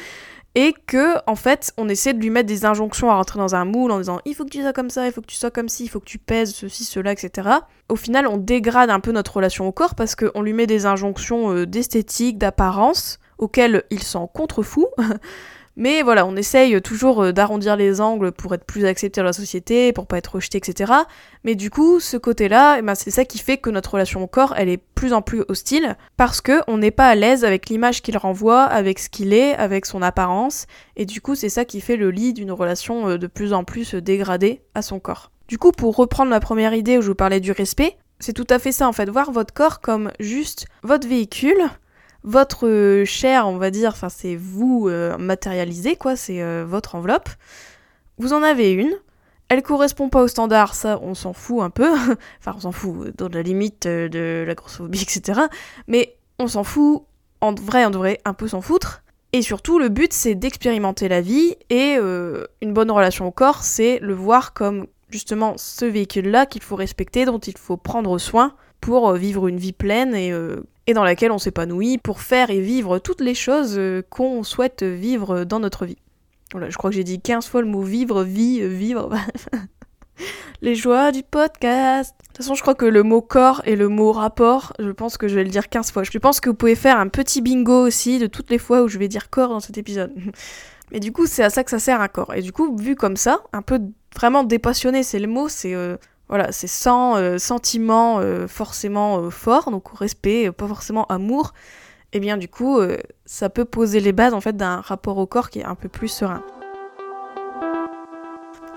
et 0.55 0.75
que 0.87 1.17
en 1.27 1.37
fait 1.37 1.73
on 1.77 1.89
essaie 1.89 2.15
de 2.15 2.19
lui 2.19 2.31
mettre 2.31 2.49
des 2.49 2.65
injonctions 2.65 3.11
à 3.11 3.15
rentrer 3.15 3.39
dans 3.39 3.55
un 3.55 3.65
moule 3.65 3.93
en 3.93 3.99
disant 3.99 4.21
il 4.25 4.35
faut 4.35 4.45
que 4.45 4.51
tu 4.51 4.61
sois 4.61 4.73
comme 4.73 4.91
ça, 4.91 5.07
il 5.07 5.13
faut 5.13 5.21
que 5.21 5.27
tu 5.27 5.37
sois 5.37 5.53
comme 5.53 5.69
ci, 5.69 5.85
il 5.85 5.89
faut 5.89 6.01
que 6.01 6.07
tu 6.07 6.19
pèses 6.19 6.53
ceci, 6.55 6.85
cela, 6.85 7.13
etc. 7.13 7.49
Au 7.89 7.97
final 7.97 8.27
on 8.27 8.39
dégrade 8.39 8.91
un 8.91 8.99
peu 9.01 9.13
notre 9.13 9.37
relation 9.37 9.69
au 9.69 9.73
corps 9.73 9.95
parce 9.95 10.17
qu'on 10.17 10.43
lui 10.43 10.53
met 10.53 10.67
des 10.67 10.85
injonctions 10.87 11.53
euh, 11.53 11.67
d'esthétique, 11.67 12.39
d'apparence 12.39 13.19
auxquelles 13.39 13.85
il 13.91 14.03
s'en 14.03 14.27
contrefou 14.27 14.89
Mais 15.81 16.03
voilà, 16.03 16.27
on 16.27 16.35
essaye 16.35 16.83
toujours 16.83 17.23
euh, 17.23 17.33
d'arrondir 17.33 17.77
les 17.77 18.01
angles 18.01 18.33
pour 18.33 18.53
être 18.53 18.65
plus 18.65 18.85
accepté 18.85 19.21
dans 19.21 19.27
la 19.27 19.33
société, 19.33 19.93
pour 19.93 20.09
pas 20.09 20.19
être 20.19 20.35
rejeté, 20.35 20.59
etc. 20.59 20.93
Mais 21.45 21.55
du 21.55 21.71
coup, 21.71 22.01
ce 22.01 22.17
côté-là, 22.17 22.79
eh 22.81 22.83
ben, 22.83 22.97
c'est 22.97 23.13
ça 23.13 23.25
qui 23.25 23.39
fait 23.39 23.59
que 23.59 23.71
notre 23.71 23.93
relation 23.93 24.21
au 24.21 24.27
corps, 24.27 24.55
elle 24.57 24.69
est 24.69 24.83
plus 24.97 25.13
en 25.13 25.23
plus 25.23 25.45
hostile, 25.47 25.97
parce 26.17 26.41
que 26.41 26.61
on 26.67 26.79
n'est 26.79 26.91
pas 26.91 27.07
à 27.07 27.15
l'aise 27.15 27.45
avec 27.45 27.69
l'image 27.69 28.03
qu'il 28.03 28.19
renvoie, 28.19 28.65
avec 28.65 28.99
ce 28.99 29.09
qu'il 29.09 29.33
est, 29.33 29.55
avec 29.55 29.87
son 29.87 30.03
apparence, 30.03 30.67
et 30.97 31.07
du 31.07 31.21
coup, 31.21 31.37
c'est 31.37 31.49
ça 31.49 31.65
qui 31.65 31.81
fait 31.81 31.97
le 31.97 32.11
lit 32.11 32.33
d'une 32.33 32.51
relation 32.51 33.11
euh, 33.11 33.17
de 33.17 33.29
plus 33.29 33.53
en 33.53 33.63
plus 33.63 33.95
dégradée 33.95 34.63
à 34.75 34.83
son 34.83 34.99
corps. 34.99 35.31
Du 35.47 35.59
coup, 35.59 35.71
pour 35.71 35.95
reprendre 35.95 36.33
la 36.33 36.41
première 36.41 36.75
idée 36.75 36.99
où 36.99 37.03
je 37.03 37.07
vous 37.09 37.15
parlais 37.15 37.39
du 37.39 37.53
respect, 37.53 37.97
c'est 38.19 38.33
tout 38.33 38.47
à 38.51 38.59
fait 38.59 38.73
ça 38.73 38.89
en 38.89 38.93
fait, 38.93 39.09
voir 39.09 39.31
votre 39.31 39.55
corps 39.55 39.81
comme 39.81 40.11
juste 40.19 40.67
votre 40.83 41.07
véhicule, 41.07 41.63
votre 42.25 42.67
euh, 42.67 43.05
chair, 43.05 43.47
on 43.47 43.59
va 43.59 43.71
dire, 43.71 43.91
enfin 43.91 44.09
c'est 44.09 44.37
vous 44.37 44.89
euh, 44.89 45.17
matérialisé, 45.19 45.97
quoi, 45.97 46.17
c'est 46.17 46.43
euh, 46.43 46.65
votre 46.67 46.95
enveloppe. 46.95 47.29
Vous 48.19 48.33
en 48.33 48.43
avez 48.43 48.73
une. 48.73 48.93
Elle 49.49 49.63
correspond 49.63 50.11
pas 50.11 50.23
au 50.23 50.29
standard, 50.29 50.75
ça 50.75 50.99
on 51.03 51.15
s'en 51.15 51.33
fout 51.33 51.63
un 51.63 51.71
peu. 51.71 51.91
enfin 52.41 52.53
on 52.57 52.61
s'en 52.61 52.73
fout 52.73 53.17
dans 53.17 53.29
la 53.29 53.43
limite 53.43 53.87
de 53.87 54.45
la 54.47 54.55
grossophobie, 54.55 55.03
etc. 55.03 55.43
Mais 55.87 56.17
on 56.39 56.49
s'en 56.49 56.65
fout, 56.65 57.03
en 57.41 57.55
vrai 57.55 57.85
on 57.87 57.91
devrait 57.91 58.21
un 58.25 58.35
peu 58.35 58.49
s'en 58.49 58.61
foutre. 58.61 59.03
Et 59.33 59.43
surtout 59.43 59.79
le 59.79 59.89
but 59.89 60.13
c'est 60.13 60.35
d'expérimenter 60.35 61.09
la 61.09 61.21
vie 61.21 61.57
et 61.71 61.97
une 61.97 62.73
bonne 62.73 62.91
relation 62.91 63.27
au 63.27 63.31
corps 63.31 63.63
c'est 63.63 63.99
le 63.99 64.15
voir 64.15 64.55
comme 64.55 64.87
justement 65.11 65.53
ce 65.59 65.85
véhicule-là 65.85 66.47
qu'il 66.47 66.63
faut 66.63 66.77
respecter, 66.77 67.27
dont 67.27 67.39
il 67.39 67.57
faut 67.59 67.77
prendre 67.77 68.17
soin 68.17 68.55
pour 68.81 69.13
vivre 69.13 69.47
une 69.49 69.59
vie 69.59 69.75
pleine 69.75 70.15
et 70.15 70.33
et 70.89 70.95
dans 70.95 71.05
laquelle 71.05 71.31
on 71.31 71.39
s'épanouit 71.39 71.99
pour 71.99 72.21
faire 72.21 72.51
et 72.51 72.61
vivre 72.61 72.99
toutes 72.99 73.21
les 73.21 73.35
choses 73.35 73.77
euh, 73.79 74.03
qu'on 74.09 74.43
souhaite 74.43 74.83
vivre 74.83 75.45
dans 75.45 75.61
notre 75.61 75.85
vie. 75.85 75.99
Voilà, 76.51 76.71
je 76.71 76.79
crois 76.79 76.91
que 76.91 76.97
j'ai 76.97 77.05
dit 77.05 77.21
15 77.21 77.47
fois 77.47 77.61
le 77.61 77.69
mot 77.69 77.83
vivre, 77.83 78.25
vie, 78.25 78.67
vivre. 78.67 79.11
les 80.63 80.75
joies 80.75 81.13
du 81.13 81.23
podcast. 81.23 82.15
De 82.19 82.27
toute 82.29 82.37
façon, 82.39 82.55
je 82.55 82.63
crois 82.63 82.75
que 82.75 82.87
le 82.87 83.03
mot 83.03 83.21
corps 83.21 83.61
et 83.67 83.77
le 83.77 83.89
mot 83.89 84.13
rapport, 84.13 84.73
je 84.79 84.91
pense 84.91 85.19
que 85.19 85.29
je 85.29 85.35
vais 85.35 85.45
le 85.45 85.51
dire 85.51 85.69
15 85.69 85.93
fois. 85.93 86.05
Je 86.05 86.19
pense 86.19 86.41
que 86.41 86.49
vous 86.49 86.57
pouvez 86.57 86.75
faire 86.75 86.99
un 86.99 87.09
petit 87.09 87.43
bingo 87.43 87.87
aussi 87.87 88.19
de 88.19 88.27
toutes 88.27 88.51
les 88.51 88.59
fois 88.59 88.83
où 88.83 88.89
je 88.89 88.99
vais 88.99 89.09
dire 89.09 89.29
corps 89.29 89.51
dans 89.51 89.61
cet 89.61 89.77
épisode. 89.77 90.13
Mais 90.91 91.01
du 91.01 91.13
coup, 91.13 91.27
c'est 91.27 91.45
à 91.45 91.51
ça 91.51 91.65
que 91.65 91.71
ça 91.71 91.79
sert 91.79 92.01
un 92.01 92.09
corps. 92.09 92.33
Et 92.35 92.41
du 92.41 92.51
coup, 92.51 92.75
vu 92.77 92.97
comme 92.97 93.17
ça, 93.17 93.43
un 93.53 93.61
peu 93.61 93.79
vraiment 94.17 94.43
dépassionné, 94.43 95.03
c'est 95.03 95.19
le 95.19 95.27
mot, 95.27 95.51
c'est 95.51 95.75
euh, 95.75 95.99
voilà, 96.29 96.53
c'est 96.53 96.67
sans 96.67 97.17
euh, 97.17 97.39
sentiment 97.39 98.19
euh, 98.19 98.47
forcément 98.47 99.19
euh, 99.19 99.31
fort, 99.31 99.71
donc 99.71 99.89
respect, 99.97 100.51
pas 100.53 100.69
forcément 100.69 101.07
amour. 101.07 101.55
Et 102.13 102.17
eh 102.17 102.21
bien 102.21 102.39
du 102.39 102.49
coup, 102.49 102.81
ça 103.27 103.51
peut 103.51 103.67
poser 103.67 104.01
les 104.01 104.13
bases 104.13 104.33
en 104.33 104.41
fait 104.41 104.57
d'un 104.57 104.81
rapport 104.81 105.19
au 105.19 105.27
corps 105.27 105.51
qui 105.51 105.59
est 105.59 105.65
un 105.65 105.75
peu 105.75 105.91
plus 105.91 106.09
serein. 106.09 106.43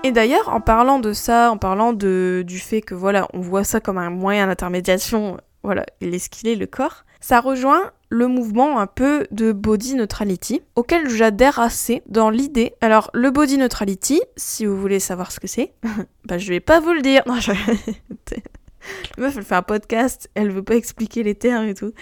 Et 0.04 0.12
d'ailleurs, 0.12 0.50
en 0.50 0.60
parlant 0.60 0.98
de 0.98 1.14
ça, 1.14 1.50
en 1.50 1.56
parlant 1.56 1.94
de, 1.94 2.44
du 2.46 2.58
fait 2.58 2.82
que 2.82 2.94
voilà, 2.94 3.28
on 3.32 3.40
voit 3.40 3.64
ça 3.64 3.80
comme 3.80 3.96
un 3.96 4.10
moyen 4.10 4.48
d'intermédiation, 4.48 5.38
voilà, 5.62 5.86
il 6.02 6.14
est 6.14 6.18
ce 6.18 6.28
qu'il 6.28 6.46
est 6.46 6.56
le 6.56 6.66
corps, 6.66 7.04
ça 7.20 7.40
rejoint 7.40 7.92
le 8.12 8.28
mouvement 8.28 8.78
un 8.78 8.86
peu 8.86 9.26
de 9.30 9.52
body 9.52 9.94
neutrality, 9.94 10.60
auquel 10.76 11.08
j'adhère 11.08 11.58
assez 11.58 12.02
dans 12.06 12.28
l'idée. 12.28 12.74
Alors, 12.82 13.10
le 13.14 13.30
body 13.30 13.56
neutrality, 13.56 14.20
si 14.36 14.66
vous 14.66 14.78
voulez 14.78 15.00
savoir 15.00 15.32
ce 15.32 15.40
que 15.40 15.46
c'est, 15.46 15.72
bah 16.26 16.36
je 16.36 16.46
vais 16.50 16.60
pas 16.60 16.78
vous 16.78 16.92
le 16.92 17.00
dire. 17.00 17.22
Non, 17.26 17.40
je... 17.40 17.52
La 19.16 19.22
meuf, 19.22 19.36
elle 19.36 19.44
fait 19.44 19.54
un 19.54 19.62
podcast, 19.62 20.28
elle 20.34 20.50
veut 20.50 20.62
pas 20.62 20.74
expliquer 20.74 21.22
les 21.22 21.34
termes 21.34 21.68
et 21.68 21.74
tout. 21.74 21.92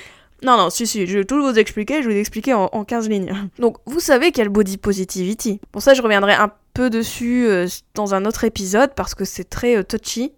Non, 0.43 0.57
non, 0.57 0.69
si, 0.71 0.87
si, 0.87 1.07
je 1.07 1.19
vais 1.19 1.25
tout 1.25 1.41
vous 1.41 1.57
expliquer, 1.59 2.03
je 2.03 2.09
vais 2.09 2.15
vous 2.15 2.21
expliquer 2.21 2.55
en, 2.55 2.85
15 2.85 3.09
lignes. 3.09 3.33
Donc, 3.61 3.77
vous 3.87 4.01
savez 4.01 4.33
quel 4.33 4.49
body 4.49 4.79
positivity. 4.79 5.61
Pour 5.71 5.83
ça, 5.83 5.95
je 5.95 6.03
reviendrai 6.03 6.33
un 6.33 6.51
peu 6.75 6.91
dessus 6.91 7.47
euh, 7.47 7.69
dans 7.95 8.15
un 8.15 8.25
autre 8.25 8.43
épisode 8.43 8.95
parce 8.97 9.15
que 9.15 9.25
c'est 9.25 9.45
très 9.45 9.77
euh, 9.77 9.85
touchy, 9.85 10.33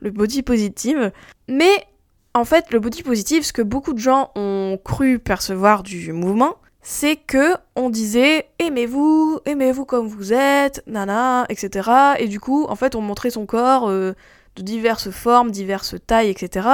le 0.00 0.10
body 0.10 0.42
positive. 0.42 1.10
Mais 1.48 1.86
en 2.36 2.44
fait, 2.44 2.70
le 2.70 2.80
body 2.80 3.02
positive, 3.02 3.44
ce 3.44 3.52
que 3.52 3.62
beaucoup 3.62 3.94
de 3.94 3.98
gens 3.98 4.30
ont 4.36 4.78
cru 4.84 5.18
percevoir 5.18 5.82
du 5.82 6.12
mouvement, 6.12 6.56
c'est 6.82 7.16
que 7.16 7.54
on 7.74 7.88
disait 7.88 8.46
aimez-vous, 8.58 9.40
aimez-vous 9.46 9.86
comme 9.86 10.06
vous 10.06 10.32
êtes, 10.34 10.82
nana, 10.86 11.46
etc. 11.48 11.90
Et 12.18 12.28
du 12.28 12.38
coup, 12.38 12.66
en 12.68 12.76
fait, 12.76 12.94
on 12.94 13.00
montrait 13.00 13.30
son 13.30 13.46
corps 13.46 13.88
euh, 13.88 14.12
de 14.56 14.62
diverses 14.62 15.10
formes, 15.10 15.50
diverses 15.50 15.96
tailles, 16.06 16.28
etc. 16.28 16.68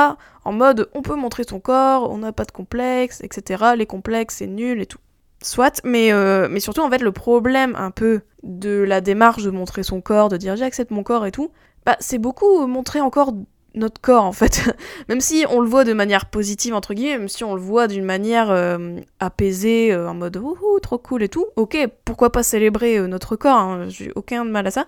En 0.45 0.52
mode 0.52 0.90
on 0.95 1.02
peut 1.02 1.14
montrer 1.14 1.45
son 1.45 1.61
corps, 1.61 2.11
on 2.11 2.19
n'a 2.19 2.33
pas 2.33 2.45
de 2.45 2.52
complexe, 2.52 3.21
etc. 3.23 3.64
Les 3.76 3.87
complexes, 3.87 4.37
c'est 4.38 4.49
nul 4.49 4.81
et 4.81 4.87
tout. 4.87 4.99
Soit, 5.42 5.81
mais, 5.85 6.12
euh, 6.12 6.49
mais 6.50 6.61
surtout, 6.61 6.83
en 6.83 6.90
fait, 6.90 7.02
le 7.02 7.12
problème 7.12 7.75
un 7.76 7.90
peu 7.92 8.23
de 8.42 8.83
la 8.83 9.00
démarche 9.00 9.45
de 9.45 9.50
montrer 9.50 9.85
son 9.85 10.00
corps, 10.00 10.28
de 10.28 10.37
dire 10.37 10.57
j'accepte 10.57 10.90
mon 10.90 11.04
corps 11.04 11.25
et 11.25 11.33
tout, 11.33 11.52
bah, 11.87 11.97
c'est 12.00 12.19
beaucoup 12.19 12.66
montrer 12.66 13.00
encore 13.00 13.33
notre 13.75 14.00
corps 14.00 14.25
en 14.25 14.33
fait. 14.33 14.75
même 15.09 15.21
si 15.21 15.45
on 15.49 15.61
le 15.61 15.69
voit 15.69 15.85
de 15.85 15.93
manière 15.93 16.26
positive 16.26 16.75
entre 16.75 16.95
guillemets, 16.95 17.19
même 17.19 17.29
si 17.29 17.45
on 17.45 17.55
le 17.55 17.61
voit 17.61 17.88
d'une 17.88 18.05
manière 18.05 18.50
euh, 18.50 18.97
apaisée, 19.21 19.93
euh, 19.93 20.09
en 20.09 20.14
mode 20.14 20.41
trop 20.83 20.99
cool 20.99 21.23
et 21.23 21.29
tout, 21.29 21.47
ok, 21.57 21.76
pourquoi 22.05 22.33
pas 22.33 22.43
célébrer 22.43 22.99
euh, 22.99 23.07
notre 23.07 23.37
corps, 23.37 23.59
hein, 23.59 23.88
j'ai 23.88 24.12
aucun 24.14 24.45
mal 24.45 24.67
à 24.67 24.71
ça. 24.71 24.87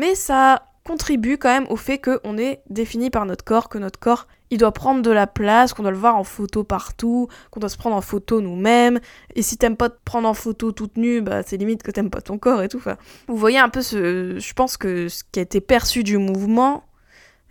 Mais 0.00 0.14
ça 0.14 0.64
contribue 0.84 1.36
quand 1.36 1.50
même 1.50 1.66
au 1.68 1.76
fait 1.76 1.98
qu'on 1.98 2.38
est 2.38 2.62
défini 2.70 3.10
par 3.10 3.26
notre 3.26 3.44
corps, 3.44 3.68
que 3.68 3.78
notre 3.78 3.98
corps 3.98 4.26
il 4.50 4.58
doit 4.58 4.72
prendre 4.72 5.02
de 5.02 5.10
la 5.10 5.26
place, 5.26 5.72
qu'on 5.72 5.82
doit 5.82 5.92
le 5.92 5.96
voir 5.96 6.16
en 6.16 6.24
photo 6.24 6.64
partout, 6.64 7.28
qu'on 7.50 7.60
doit 7.60 7.68
se 7.68 7.76
prendre 7.76 7.94
en 7.94 8.00
photo 8.00 8.40
nous-mêmes. 8.40 8.98
Et 9.36 9.42
si 9.42 9.56
t'aimes 9.56 9.76
pas 9.76 9.88
te 9.88 9.98
prendre 10.04 10.28
en 10.28 10.34
photo 10.34 10.72
toute 10.72 10.96
nue, 10.96 11.20
bah 11.20 11.42
c'est 11.44 11.56
limite 11.56 11.82
que 11.82 11.90
t'aimes 11.90 12.10
pas 12.10 12.20
ton 12.20 12.36
corps 12.36 12.62
et 12.62 12.68
tout. 12.68 12.82
Vous 13.28 13.36
voyez 13.36 13.58
un 13.58 13.68
peu 13.68 13.80
ce, 13.80 14.38
je 14.38 14.52
pense 14.54 14.76
que 14.76 15.08
ce 15.08 15.22
qui 15.30 15.38
a 15.38 15.42
été 15.42 15.60
perçu 15.60 16.02
du 16.02 16.18
mouvement, 16.18 16.82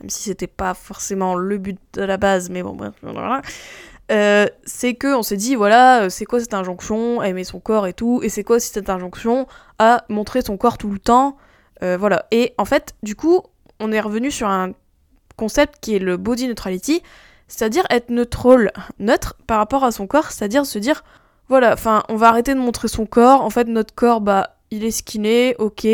même 0.01 0.09
si 0.09 0.23
c'était 0.23 0.47
pas 0.47 0.73
forcément 0.73 1.35
le 1.35 1.57
but 1.57 1.77
de 1.93 2.03
la 2.03 2.17
base, 2.17 2.49
mais 2.49 2.63
bon, 2.63 2.77
voilà. 3.01 3.41
Euh, 4.11 4.47
c'est 4.65 4.95
que 4.95 5.15
on 5.15 5.21
s'est 5.21 5.37
dit 5.37 5.53
voilà 5.53 6.01
euh, 6.01 6.09
c'est 6.09 6.25
quoi 6.25 6.39
cette 6.39 6.55
injonction 6.55 7.19
à 7.19 7.27
aimer 7.27 7.43
son 7.43 7.59
corps 7.59 7.85
et 7.85 7.93
tout 7.93 8.21
et 8.23 8.29
c'est 8.29 8.43
quoi 8.43 8.55
aussi 8.55 8.71
cette 8.71 8.89
injonction 8.89 9.45
à 9.77 10.03
montrer 10.09 10.41
son 10.41 10.57
corps 10.57 10.79
tout 10.79 10.89
le 10.89 10.97
temps 10.97 11.37
euh, 11.83 11.95
voilà 11.95 12.25
et 12.31 12.55
en 12.57 12.65
fait 12.65 12.95
du 13.03 13.15
coup 13.15 13.41
on 13.79 13.91
est 13.91 13.99
revenu 13.99 14.31
sur 14.31 14.47
un 14.47 14.71
concept 15.37 15.75
qui 15.79 15.95
est 15.95 15.99
le 15.99 16.17
body 16.17 16.47
neutrality 16.47 17.03
c'est-à-dire 17.47 17.83
être 17.91 18.09
neutral 18.09 18.71
neutre 18.97 19.37
par 19.45 19.59
rapport 19.59 19.83
à 19.83 19.91
son 19.91 20.07
corps 20.07 20.31
c'est-à-dire 20.31 20.65
se 20.65 20.79
dire 20.79 21.03
voilà 21.47 21.73
enfin 21.73 22.01
on 22.09 22.15
va 22.15 22.29
arrêter 22.29 22.55
de 22.55 22.59
montrer 22.59 22.87
son 22.87 23.05
corps 23.05 23.43
en 23.43 23.51
fait 23.51 23.67
notre 23.67 23.93
corps 23.93 24.21
bah 24.21 24.55
il 24.71 24.85
est 24.85 24.91
skinné 24.91 25.55
ok 25.59 25.87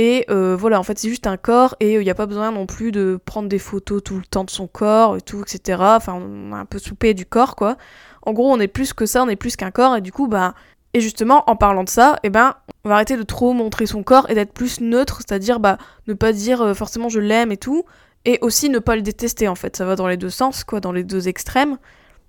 et 0.00 0.24
euh, 0.30 0.56
voilà, 0.58 0.80
en 0.80 0.82
fait, 0.82 0.98
c'est 0.98 1.10
juste 1.10 1.26
un 1.26 1.36
corps 1.36 1.76
et 1.78 1.92
il 1.92 1.96
euh, 1.98 2.02
n'y 2.02 2.08
a 2.08 2.14
pas 2.14 2.24
besoin 2.24 2.52
non 2.52 2.64
plus 2.64 2.90
de 2.90 3.20
prendre 3.22 3.50
des 3.50 3.58
photos 3.58 4.02
tout 4.02 4.16
le 4.16 4.24
temps 4.24 4.44
de 4.44 4.50
son 4.50 4.66
corps 4.66 5.18
et 5.18 5.20
tout, 5.20 5.42
etc. 5.42 5.78
Enfin, 5.78 6.14
on 6.14 6.54
a 6.54 6.56
un 6.56 6.64
peu 6.64 6.78
soupé 6.78 7.12
du 7.12 7.26
corps, 7.26 7.54
quoi. 7.54 7.76
En 8.22 8.32
gros, 8.32 8.50
on 8.50 8.58
est 8.60 8.66
plus 8.66 8.94
que 8.94 9.04
ça, 9.04 9.22
on 9.22 9.28
est 9.28 9.36
plus 9.36 9.56
qu'un 9.56 9.70
corps 9.70 9.94
et 9.96 10.00
du 10.00 10.10
coup, 10.10 10.26
bah. 10.26 10.54
Et 10.94 11.02
justement, 11.02 11.44
en 11.50 11.54
parlant 11.54 11.84
de 11.84 11.90
ça, 11.90 12.16
eh 12.22 12.30
ben, 12.30 12.54
on 12.84 12.88
va 12.88 12.94
arrêter 12.94 13.18
de 13.18 13.22
trop 13.24 13.52
montrer 13.52 13.84
son 13.84 14.02
corps 14.02 14.24
et 14.30 14.34
d'être 14.34 14.54
plus 14.54 14.80
neutre, 14.80 15.18
c'est-à-dire, 15.18 15.60
bah, 15.60 15.76
ne 16.06 16.14
pas 16.14 16.32
dire 16.32 16.62
euh, 16.62 16.72
forcément 16.72 17.10
je 17.10 17.20
l'aime 17.20 17.52
et 17.52 17.58
tout, 17.58 17.84
et 18.24 18.38
aussi 18.40 18.70
ne 18.70 18.78
pas 18.78 18.96
le 18.96 19.02
détester, 19.02 19.48
en 19.48 19.54
fait. 19.54 19.76
Ça 19.76 19.84
va 19.84 19.96
dans 19.96 20.08
les 20.08 20.16
deux 20.16 20.30
sens, 20.30 20.64
quoi, 20.64 20.80
dans 20.80 20.92
les 20.92 21.04
deux 21.04 21.28
extrêmes 21.28 21.76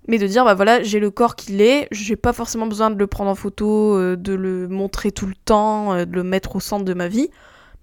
mais 0.08 0.18
de 0.18 0.26
dire 0.26 0.44
bah 0.44 0.54
voilà 0.54 0.82
j'ai 0.82 0.98
le 0.98 1.12
corps 1.12 1.36
qu'il 1.36 1.60
est 1.60 1.86
j'ai 1.92 2.16
pas 2.16 2.32
forcément 2.32 2.66
besoin 2.66 2.90
de 2.90 2.98
le 2.98 3.06
prendre 3.06 3.30
en 3.30 3.36
photo 3.36 4.16
de 4.16 4.34
le 4.34 4.66
montrer 4.66 5.12
tout 5.12 5.26
le 5.26 5.34
temps 5.36 5.94
de 5.94 6.12
le 6.12 6.24
mettre 6.24 6.56
au 6.56 6.60
centre 6.60 6.84
de 6.84 6.92
ma 6.92 7.06
vie 7.06 7.30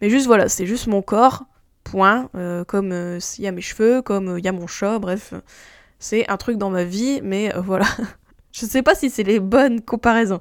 mais 0.01 0.09
juste 0.09 0.27
voilà, 0.27 0.49
c'est 0.49 0.65
juste 0.65 0.87
mon 0.87 1.01
corps, 1.01 1.45
point. 1.83 2.29
Euh, 2.35 2.63
comme 2.63 2.91
euh, 2.91 3.19
s'il 3.19 3.43
y 3.43 3.47
a 3.47 3.51
mes 3.51 3.61
cheveux, 3.61 4.01
comme 4.01 4.29
euh, 4.29 4.39
il 4.39 4.45
y 4.45 4.47
a 4.47 4.51
mon 4.51 4.67
chat, 4.67 4.99
bref. 4.99 5.33
C'est 5.99 6.29
un 6.29 6.37
truc 6.37 6.57
dans 6.57 6.69
ma 6.69 6.83
vie, 6.83 7.19
mais 7.23 7.51
voilà. 7.57 7.85
Je 8.51 8.65
sais 8.65 8.81
pas 8.81 8.95
si 8.95 9.09
c'est 9.09 9.23
les 9.23 9.39
bonnes 9.39 9.81
comparaisons. 9.81 10.39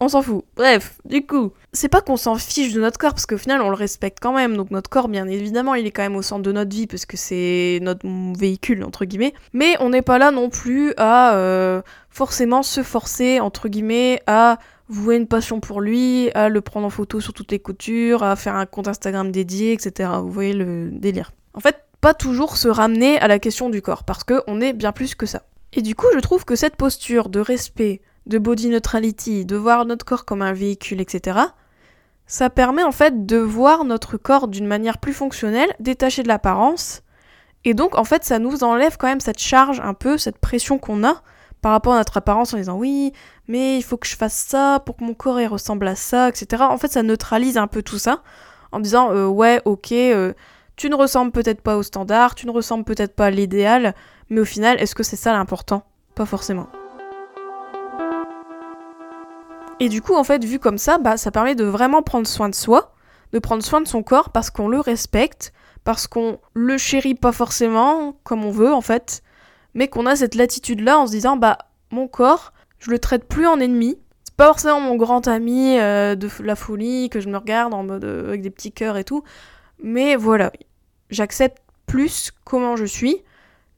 On 0.00 0.08
s'en 0.08 0.22
fout. 0.22 0.44
Bref, 0.56 0.98
du 1.04 1.26
coup, 1.26 1.52
c'est 1.72 1.88
pas 1.88 2.00
qu'on 2.00 2.16
s'en 2.16 2.36
fiche 2.36 2.72
de 2.72 2.80
notre 2.80 2.98
corps, 2.98 3.10
parce 3.10 3.26
qu'au 3.26 3.36
final, 3.36 3.60
on 3.60 3.68
le 3.68 3.74
respecte 3.74 4.18
quand 4.20 4.32
même. 4.32 4.56
Donc 4.56 4.70
notre 4.70 4.88
corps, 4.88 5.08
bien 5.08 5.26
évidemment, 5.26 5.74
il 5.74 5.86
est 5.86 5.90
quand 5.90 6.02
même 6.02 6.16
au 6.16 6.22
centre 6.22 6.42
de 6.42 6.52
notre 6.52 6.74
vie, 6.74 6.86
parce 6.86 7.04
que 7.04 7.16
c'est 7.16 7.80
notre 7.82 8.06
véhicule, 8.38 8.82
entre 8.84 9.04
guillemets. 9.04 9.34
Mais 9.52 9.76
on 9.80 9.90
n'est 9.90 10.02
pas 10.02 10.18
là 10.18 10.30
non 10.30 10.48
plus 10.48 10.94
à 10.96 11.82
forcément 12.10 12.62
se 12.62 12.82
forcer, 12.82 13.40
entre 13.40 13.68
guillemets, 13.68 14.22
à 14.26 14.58
vouer 14.88 15.16
une 15.16 15.26
passion 15.26 15.60
pour 15.60 15.80
lui, 15.80 16.30
à 16.34 16.48
le 16.48 16.60
prendre 16.60 16.86
en 16.86 16.90
photo 16.90 17.20
sur 17.20 17.32
toutes 17.32 17.52
les 17.52 17.58
coutures, 17.58 18.22
à 18.22 18.36
faire 18.36 18.56
un 18.56 18.66
compte 18.66 18.88
Instagram 18.88 19.30
dédié, 19.30 19.72
etc. 19.72 20.10
Vous 20.20 20.30
voyez 20.30 20.52
le 20.52 20.90
délire. 20.90 21.32
En 21.54 21.60
fait, 21.60 21.84
pas 22.00 22.14
toujours 22.14 22.56
se 22.56 22.68
ramener 22.68 23.18
à 23.20 23.28
la 23.28 23.38
question 23.38 23.70
du 23.70 23.82
corps, 23.82 24.04
parce 24.04 24.24
qu'on 24.24 24.60
est 24.60 24.72
bien 24.72 24.92
plus 24.92 25.14
que 25.14 25.26
ça. 25.26 25.42
Et 25.72 25.82
du 25.82 25.94
coup, 25.94 26.06
je 26.14 26.20
trouve 26.20 26.44
que 26.44 26.56
cette 26.56 26.76
posture 26.76 27.28
de 27.28 27.40
respect, 27.40 28.00
de 28.26 28.38
body 28.38 28.68
neutrality, 28.68 29.44
de 29.44 29.56
voir 29.56 29.84
notre 29.84 30.04
corps 30.04 30.24
comme 30.24 30.42
un 30.42 30.52
véhicule, 30.52 31.00
etc., 31.00 31.38
ça 32.26 32.50
permet 32.50 32.82
en 32.82 32.92
fait 32.92 33.24
de 33.24 33.38
voir 33.38 33.84
notre 33.84 34.18
corps 34.18 34.48
d'une 34.48 34.66
manière 34.66 34.98
plus 34.98 35.14
fonctionnelle, 35.14 35.74
détaché 35.80 36.22
de 36.22 36.28
l'apparence, 36.28 37.02
et 37.64 37.72
donc 37.74 37.96
en 37.96 38.04
fait 38.04 38.22
ça 38.22 38.38
nous 38.38 38.64
enlève 38.64 38.98
quand 38.98 39.08
même 39.08 39.20
cette 39.20 39.38
charge 39.38 39.80
un 39.80 39.94
peu, 39.94 40.18
cette 40.18 40.38
pression 40.38 40.78
qu'on 40.78 41.04
a 41.04 41.22
par 41.60 41.72
rapport 41.72 41.94
à 41.94 41.98
notre 41.98 42.16
apparence 42.16 42.54
en 42.54 42.56
disant 42.56 42.76
oui, 42.76 43.12
mais 43.48 43.76
il 43.78 43.82
faut 43.82 43.96
que 43.96 44.06
je 44.06 44.16
fasse 44.16 44.34
ça 44.34 44.80
pour 44.84 44.96
que 44.96 45.04
mon 45.04 45.14
corps 45.14 45.38
ressemble 45.50 45.86
à 45.88 45.96
ça, 45.96 46.28
etc. 46.28 46.62
En 46.62 46.78
fait, 46.78 46.92
ça 46.92 47.02
neutralise 47.02 47.56
un 47.56 47.66
peu 47.66 47.82
tout 47.82 47.98
ça 47.98 48.22
en 48.72 48.80
disant 48.80 49.10
euh, 49.12 49.26
ouais, 49.26 49.60
ok, 49.64 49.92
euh, 49.92 50.32
tu 50.76 50.88
ne 50.90 50.94
ressembles 50.94 51.32
peut-être 51.32 51.60
pas 51.60 51.76
au 51.76 51.82
standard, 51.82 52.34
tu 52.34 52.46
ne 52.46 52.52
ressembles 52.52 52.84
peut-être 52.84 53.14
pas 53.14 53.26
à 53.26 53.30
l'idéal, 53.30 53.94
mais 54.30 54.40
au 54.40 54.44
final, 54.44 54.80
est-ce 54.80 54.94
que 54.94 55.02
c'est 55.02 55.16
ça 55.16 55.32
l'important? 55.32 55.84
Pas 56.14 56.26
forcément. 56.26 56.68
Et 59.80 59.88
du 59.88 60.02
coup, 60.02 60.14
en 60.14 60.24
fait, 60.24 60.44
vu 60.44 60.58
comme 60.58 60.78
ça, 60.78 60.98
bah, 60.98 61.16
ça 61.16 61.30
permet 61.30 61.54
de 61.54 61.64
vraiment 61.64 62.02
prendre 62.02 62.26
soin 62.26 62.48
de 62.48 62.54
soi, 62.54 62.94
de 63.32 63.38
prendre 63.38 63.62
soin 63.62 63.80
de 63.80 63.86
son 63.86 64.02
corps 64.02 64.30
parce 64.30 64.50
qu'on 64.50 64.68
le 64.68 64.80
respecte, 64.80 65.52
parce 65.84 66.06
qu'on 66.06 66.38
le 66.54 66.78
chérit 66.78 67.14
pas 67.14 67.32
forcément 67.32 68.16
comme 68.24 68.44
on 68.44 68.50
veut 68.50 68.72
en 68.72 68.80
fait, 68.80 69.22
mais 69.74 69.88
qu'on 69.88 70.06
a 70.06 70.16
cette 70.16 70.34
latitude-là 70.34 70.98
en 70.98 71.06
se 71.06 71.12
disant, 71.12 71.36
bah, 71.36 71.58
mon 71.90 72.08
corps, 72.08 72.52
je 72.78 72.90
le 72.90 72.98
traite 72.98 73.24
plus 73.24 73.46
en 73.46 73.60
ennemi. 73.60 73.98
C'est 74.24 74.34
pas 74.36 74.46
forcément 74.46 74.80
mon 74.80 74.96
grand 74.96 75.26
ami 75.28 75.78
euh, 75.78 76.14
de 76.14 76.28
la 76.42 76.56
folie 76.56 77.08
que 77.10 77.20
je 77.20 77.28
me 77.28 77.36
regarde 77.36 77.74
en 77.74 77.82
mode 77.82 78.04
euh, 78.04 78.28
avec 78.28 78.42
des 78.42 78.50
petits 78.50 78.72
cœurs 78.72 78.96
et 78.96 79.04
tout, 79.04 79.24
mais 79.82 80.16
voilà, 80.16 80.52
j'accepte 81.10 81.58
plus 81.86 82.30
comment 82.44 82.76
je 82.76 82.84
suis, 82.84 83.16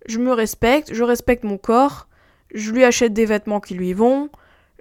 je 0.07 0.19
me 0.19 0.33
respecte, 0.33 0.93
je 0.93 1.05
respecte 1.05 1.45
mon 1.45 1.57
corps, 1.57 2.09
je 2.53 2.73
lui 2.73 2.85
achète 2.85 3.13
des 3.13 3.27
vêtements 3.27 3.61
qui 3.61 3.75
lui 3.75 3.93
vont, 3.95 4.29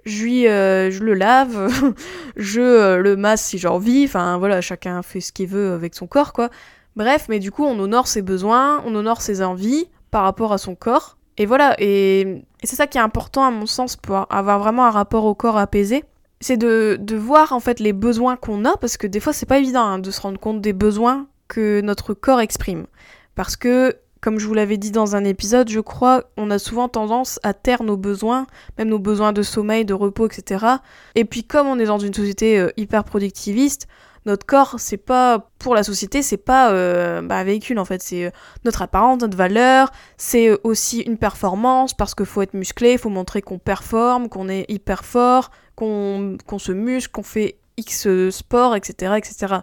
je, 0.04 0.22
lui, 0.22 0.48
euh, 0.48 0.90
je 0.90 1.04
le 1.04 1.14
lave, 1.14 1.72
je 2.36 2.96
le 2.96 3.16
masse 3.16 3.44
si 3.44 3.58
j'ai 3.58 3.68
envie, 3.68 4.04
enfin 4.04 4.38
voilà, 4.38 4.60
chacun 4.60 5.02
fait 5.02 5.20
ce 5.20 5.32
qu'il 5.32 5.48
veut 5.48 5.72
avec 5.72 5.94
son 5.94 6.06
corps, 6.06 6.32
quoi. 6.32 6.50
Bref, 6.96 7.26
mais 7.28 7.38
du 7.38 7.52
coup, 7.52 7.64
on 7.64 7.78
honore 7.78 8.08
ses 8.08 8.20
besoins, 8.20 8.82
on 8.84 8.94
honore 8.94 9.22
ses 9.22 9.42
envies, 9.42 9.88
par 10.10 10.22
rapport 10.22 10.52
à 10.52 10.58
son 10.58 10.74
corps. 10.74 11.16
Et 11.36 11.46
voilà, 11.46 11.74
et, 11.78 12.44
c'est 12.62 12.76
ça 12.76 12.86
qui 12.86 12.98
est 12.98 13.00
important 13.00 13.44
à 13.44 13.50
mon 13.50 13.66
sens 13.66 13.96
pour 13.96 14.26
avoir 14.30 14.58
vraiment 14.58 14.84
un 14.84 14.90
rapport 14.90 15.24
au 15.24 15.34
corps 15.34 15.56
apaisé. 15.56 16.04
C'est 16.40 16.56
de, 16.56 17.16
voir 17.16 17.52
en 17.52 17.60
fait 17.60 17.80
les 17.80 17.92
besoins 17.92 18.36
qu'on 18.36 18.64
a, 18.64 18.76
parce 18.76 18.96
que 18.96 19.06
des 19.06 19.20
fois 19.20 19.32
c'est 19.32 19.46
pas 19.46 19.58
évident 19.58 19.82
hein, 19.82 19.98
de 19.98 20.10
se 20.10 20.20
rendre 20.20 20.38
compte 20.38 20.60
des 20.60 20.72
besoins 20.72 21.26
que 21.48 21.80
notre 21.80 22.14
corps 22.14 22.40
exprime. 22.40 22.86
Parce 23.34 23.56
que, 23.56 23.96
comme 24.20 24.38
je 24.38 24.46
vous 24.46 24.54
l'avais 24.54 24.76
dit 24.76 24.90
dans 24.90 25.16
un 25.16 25.24
épisode, 25.24 25.68
je 25.70 25.80
crois, 25.80 26.24
on 26.36 26.50
a 26.50 26.58
souvent 26.58 26.88
tendance 26.88 27.40
à 27.42 27.54
taire 27.54 27.82
nos 27.82 27.96
besoins, 27.96 28.46
même 28.78 28.88
nos 28.88 28.98
besoins 28.98 29.32
de 29.32 29.42
sommeil, 29.42 29.84
de 29.84 29.94
repos, 29.94 30.26
etc. 30.26 30.66
Et 31.14 31.24
puis 31.24 31.44
comme 31.44 31.66
on 31.66 31.78
est 31.78 31.86
dans 31.86 31.98
une 31.98 32.14
société 32.14 32.58
euh, 32.58 32.68
hyper 32.76 33.04
productiviste, 33.04 33.86
notre 34.26 34.44
corps, 34.44 34.74
c'est 34.78 34.98
pas 34.98 35.50
pour 35.58 35.74
la 35.74 35.82
société, 35.82 36.22
c'est 36.22 36.36
pas 36.36 36.72
euh, 36.72 37.22
bah, 37.22 37.36
un 37.36 37.44
véhicule 37.44 37.78
en 37.78 37.84
fait, 37.84 38.02
c'est 38.02 38.26
euh, 38.26 38.30
notre 38.64 38.82
apparence, 38.82 39.20
notre 39.20 39.36
valeur, 39.36 39.90
c'est 40.16 40.48
euh, 40.48 40.58
aussi 40.62 41.00
une 41.00 41.16
performance 41.16 41.94
parce 41.94 42.14
qu'il 42.14 42.26
faut 42.26 42.42
être 42.42 42.54
musclé, 42.54 42.92
il 42.92 42.98
faut 42.98 43.08
montrer 43.08 43.40
qu'on 43.40 43.58
performe, 43.58 44.28
qu'on 44.28 44.48
est 44.48 44.66
hyper 44.68 45.04
fort, 45.04 45.50
qu'on 45.76 46.36
se 46.58 46.72
muscle, 46.72 47.10
qu'on 47.12 47.22
fait 47.22 47.56
X 47.78 48.06
sport, 48.30 48.76
etc., 48.76 49.14
etc. 49.16 49.54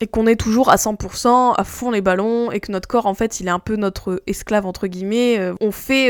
Et 0.00 0.06
qu'on 0.06 0.26
est 0.26 0.36
toujours 0.36 0.70
à 0.70 0.76
100%, 0.76 1.54
à 1.58 1.64
fond 1.64 1.90
les 1.90 2.00
ballons, 2.00 2.50
et 2.50 2.60
que 2.60 2.72
notre 2.72 2.88
corps, 2.88 3.04
en 3.04 3.12
fait, 3.12 3.40
il 3.40 3.48
est 3.48 3.50
un 3.50 3.58
peu 3.58 3.76
notre 3.76 4.22
esclave, 4.26 4.64
entre 4.64 4.86
guillemets. 4.86 5.52
On 5.60 5.72
fait 5.72 6.08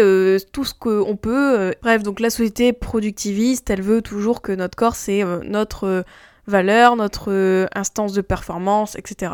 tout 0.53 0.65
ce 0.65 0.75
qu'on 0.75 1.17
peut. 1.17 1.75
Bref, 1.83 2.05
donc 2.05 2.21
la 2.21 2.31
société 2.31 2.73
productiviste, 2.73 3.71
elle 3.71 3.83
veut 3.83 4.03
toujours 4.03 4.43
que 4.43 4.53
notre 4.53 4.77
corps, 4.77 4.95
c'est 4.95 5.25
notre 5.43 6.05
valeur, 6.49 6.97
notre 6.97 7.31
euh, 7.31 7.67
instance 7.75 8.13
de 8.13 8.21
performance, 8.21 8.97
etc. 8.97 9.33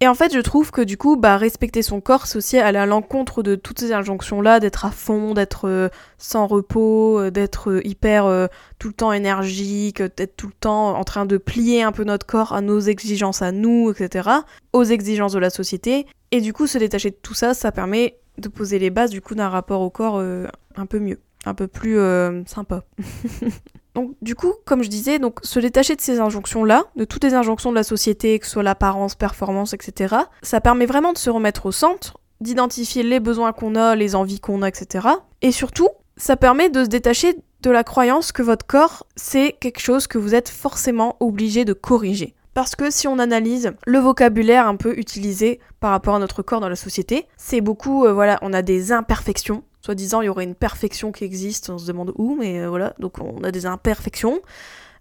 Et 0.00 0.08
en 0.08 0.14
fait, 0.14 0.34
je 0.34 0.40
trouve 0.40 0.72
que 0.72 0.82
du 0.82 0.98
coup, 0.98 1.16
bah, 1.16 1.38
respecter 1.38 1.80
son 1.80 2.02
corps, 2.02 2.26
c'est 2.26 2.36
aussi 2.36 2.58
aller 2.58 2.78
à 2.78 2.84
l'encontre 2.84 3.42
de 3.42 3.54
toutes 3.54 3.80
ces 3.80 3.92
injonctions-là, 3.92 4.60
d'être 4.60 4.84
à 4.84 4.90
fond, 4.90 5.32
d'être 5.32 5.68
euh, 5.68 5.88
sans 6.18 6.46
repos, 6.46 7.18
euh, 7.18 7.30
d'être 7.30 7.80
hyper 7.86 8.48
tout 8.78 8.88
le 8.88 8.94
temps 8.94 9.12
énergique, 9.12 10.02
d'être 10.02 10.36
tout 10.36 10.48
le 10.48 10.52
temps 10.52 10.98
en 10.98 11.04
train 11.04 11.24
de 11.24 11.38
plier 11.38 11.82
un 11.82 11.92
peu 11.92 12.04
notre 12.04 12.26
corps 12.26 12.52
à 12.52 12.60
nos 12.60 12.78
exigences 12.78 13.40
à 13.40 13.52
nous, 13.52 13.90
etc., 13.90 14.28
aux 14.74 14.84
exigences 14.84 15.32
de 15.32 15.38
la 15.38 15.50
société. 15.50 16.06
Et 16.30 16.42
du 16.42 16.52
coup, 16.52 16.66
se 16.66 16.76
détacher 16.76 17.10
de 17.10 17.16
tout 17.22 17.34
ça, 17.34 17.54
ça 17.54 17.72
permet 17.72 18.18
de 18.36 18.48
poser 18.48 18.78
les 18.78 18.90
bases 18.90 19.10
du 19.10 19.22
coup 19.22 19.34
d'un 19.34 19.48
rapport 19.48 19.80
au 19.80 19.88
corps 19.88 20.20
un 20.20 20.86
peu 20.86 20.98
mieux, 20.98 21.20
un 21.46 21.54
peu 21.54 21.68
plus 21.68 21.98
sympa. 22.44 22.84
Donc 23.96 24.14
du 24.20 24.34
coup, 24.34 24.52
comme 24.66 24.82
je 24.82 24.90
disais, 24.90 25.18
donc 25.18 25.38
se 25.42 25.58
détacher 25.58 25.96
de 25.96 26.02
ces 26.02 26.20
injonctions-là, 26.20 26.84
de 26.96 27.06
toutes 27.06 27.24
les 27.24 27.32
injonctions 27.32 27.70
de 27.70 27.76
la 27.76 27.82
société, 27.82 28.38
que 28.38 28.44
ce 28.44 28.52
soit 28.52 28.62
l'apparence, 28.62 29.14
performance, 29.14 29.72
etc., 29.72 30.14
ça 30.42 30.60
permet 30.60 30.84
vraiment 30.84 31.14
de 31.14 31.18
se 31.18 31.30
remettre 31.30 31.64
au 31.64 31.72
centre, 31.72 32.18
d'identifier 32.42 33.02
les 33.02 33.20
besoins 33.20 33.54
qu'on 33.54 33.74
a, 33.74 33.96
les 33.96 34.14
envies 34.14 34.38
qu'on 34.38 34.60
a, 34.60 34.68
etc. 34.68 35.08
Et 35.40 35.50
surtout, 35.50 35.88
ça 36.18 36.36
permet 36.36 36.68
de 36.68 36.84
se 36.84 36.90
détacher 36.90 37.38
de 37.62 37.70
la 37.70 37.84
croyance 37.84 38.32
que 38.32 38.42
votre 38.42 38.66
corps, 38.66 39.06
c'est 39.16 39.56
quelque 39.60 39.80
chose 39.80 40.06
que 40.06 40.18
vous 40.18 40.34
êtes 40.34 40.50
forcément 40.50 41.16
obligé 41.20 41.64
de 41.64 41.72
corriger. 41.72 42.34
Parce 42.52 42.76
que 42.76 42.90
si 42.90 43.08
on 43.08 43.18
analyse 43.18 43.72
le 43.86 43.98
vocabulaire 43.98 44.66
un 44.66 44.76
peu 44.76 44.98
utilisé 44.98 45.58
par 45.80 45.90
rapport 45.90 46.16
à 46.16 46.18
notre 46.18 46.42
corps 46.42 46.60
dans 46.60 46.68
la 46.68 46.76
société, 46.76 47.26
c'est 47.38 47.62
beaucoup, 47.62 48.04
euh, 48.04 48.12
voilà, 48.12 48.38
on 48.42 48.52
a 48.52 48.60
des 48.60 48.92
imperfections. 48.92 49.62
Soi-disant, 49.86 50.20
il 50.20 50.24
y 50.24 50.28
aurait 50.28 50.42
une 50.42 50.56
perfection 50.56 51.12
qui 51.12 51.22
existe, 51.22 51.70
on 51.70 51.78
se 51.78 51.86
demande 51.86 52.12
où, 52.16 52.34
mais 52.34 52.58
euh, 52.58 52.68
voilà, 52.68 52.92
donc 52.98 53.20
on 53.20 53.44
a 53.44 53.52
des 53.52 53.66
imperfections. 53.66 54.40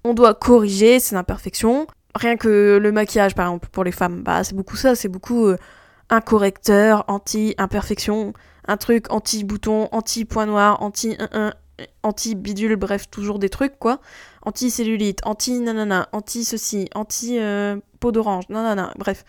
On 0.03 0.13
doit 0.13 0.35
corriger 0.35 0.99
ces 0.99 1.15
imperfections. 1.15 1.87
Rien 2.13 2.37
que 2.37 2.77
le 2.79 2.91
maquillage, 2.91 3.33
par 3.33 3.47
exemple, 3.47 3.67
pour 3.71 3.83
les 3.83 3.91
femmes, 3.91 4.21
bah 4.21 4.43
c'est 4.43 4.53
beaucoup 4.53 4.75
ça, 4.75 4.93
c'est 4.93 5.07
beaucoup 5.07 5.47
euh, 5.47 5.57
un 6.11 6.21
correcteur, 6.21 7.03
anti-imperfection, 7.07 8.33
un 8.67 8.77
truc 8.77 9.11
anti-bouton, 9.11 9.89
anti-point 9.91 10.45
noir, 10.45 10.83
anti 10.83 11.17
anti-bidule, 12.03 12.75
bref, 12.75 13.09
toujours 13.09 13.39
des 13.39 13.49
trucs, 13.49 13.79
quoi. 13.79 14.01
Anti-cellulite, 14.43 15.21
anti-nanana, 15.23 16.09
anti-ceci, 16.11 16.89
anti-peau 16.93 18.11
d'orange, 18.11 18.43
nanana, 18.49 18.93
bref. 18.99 19.25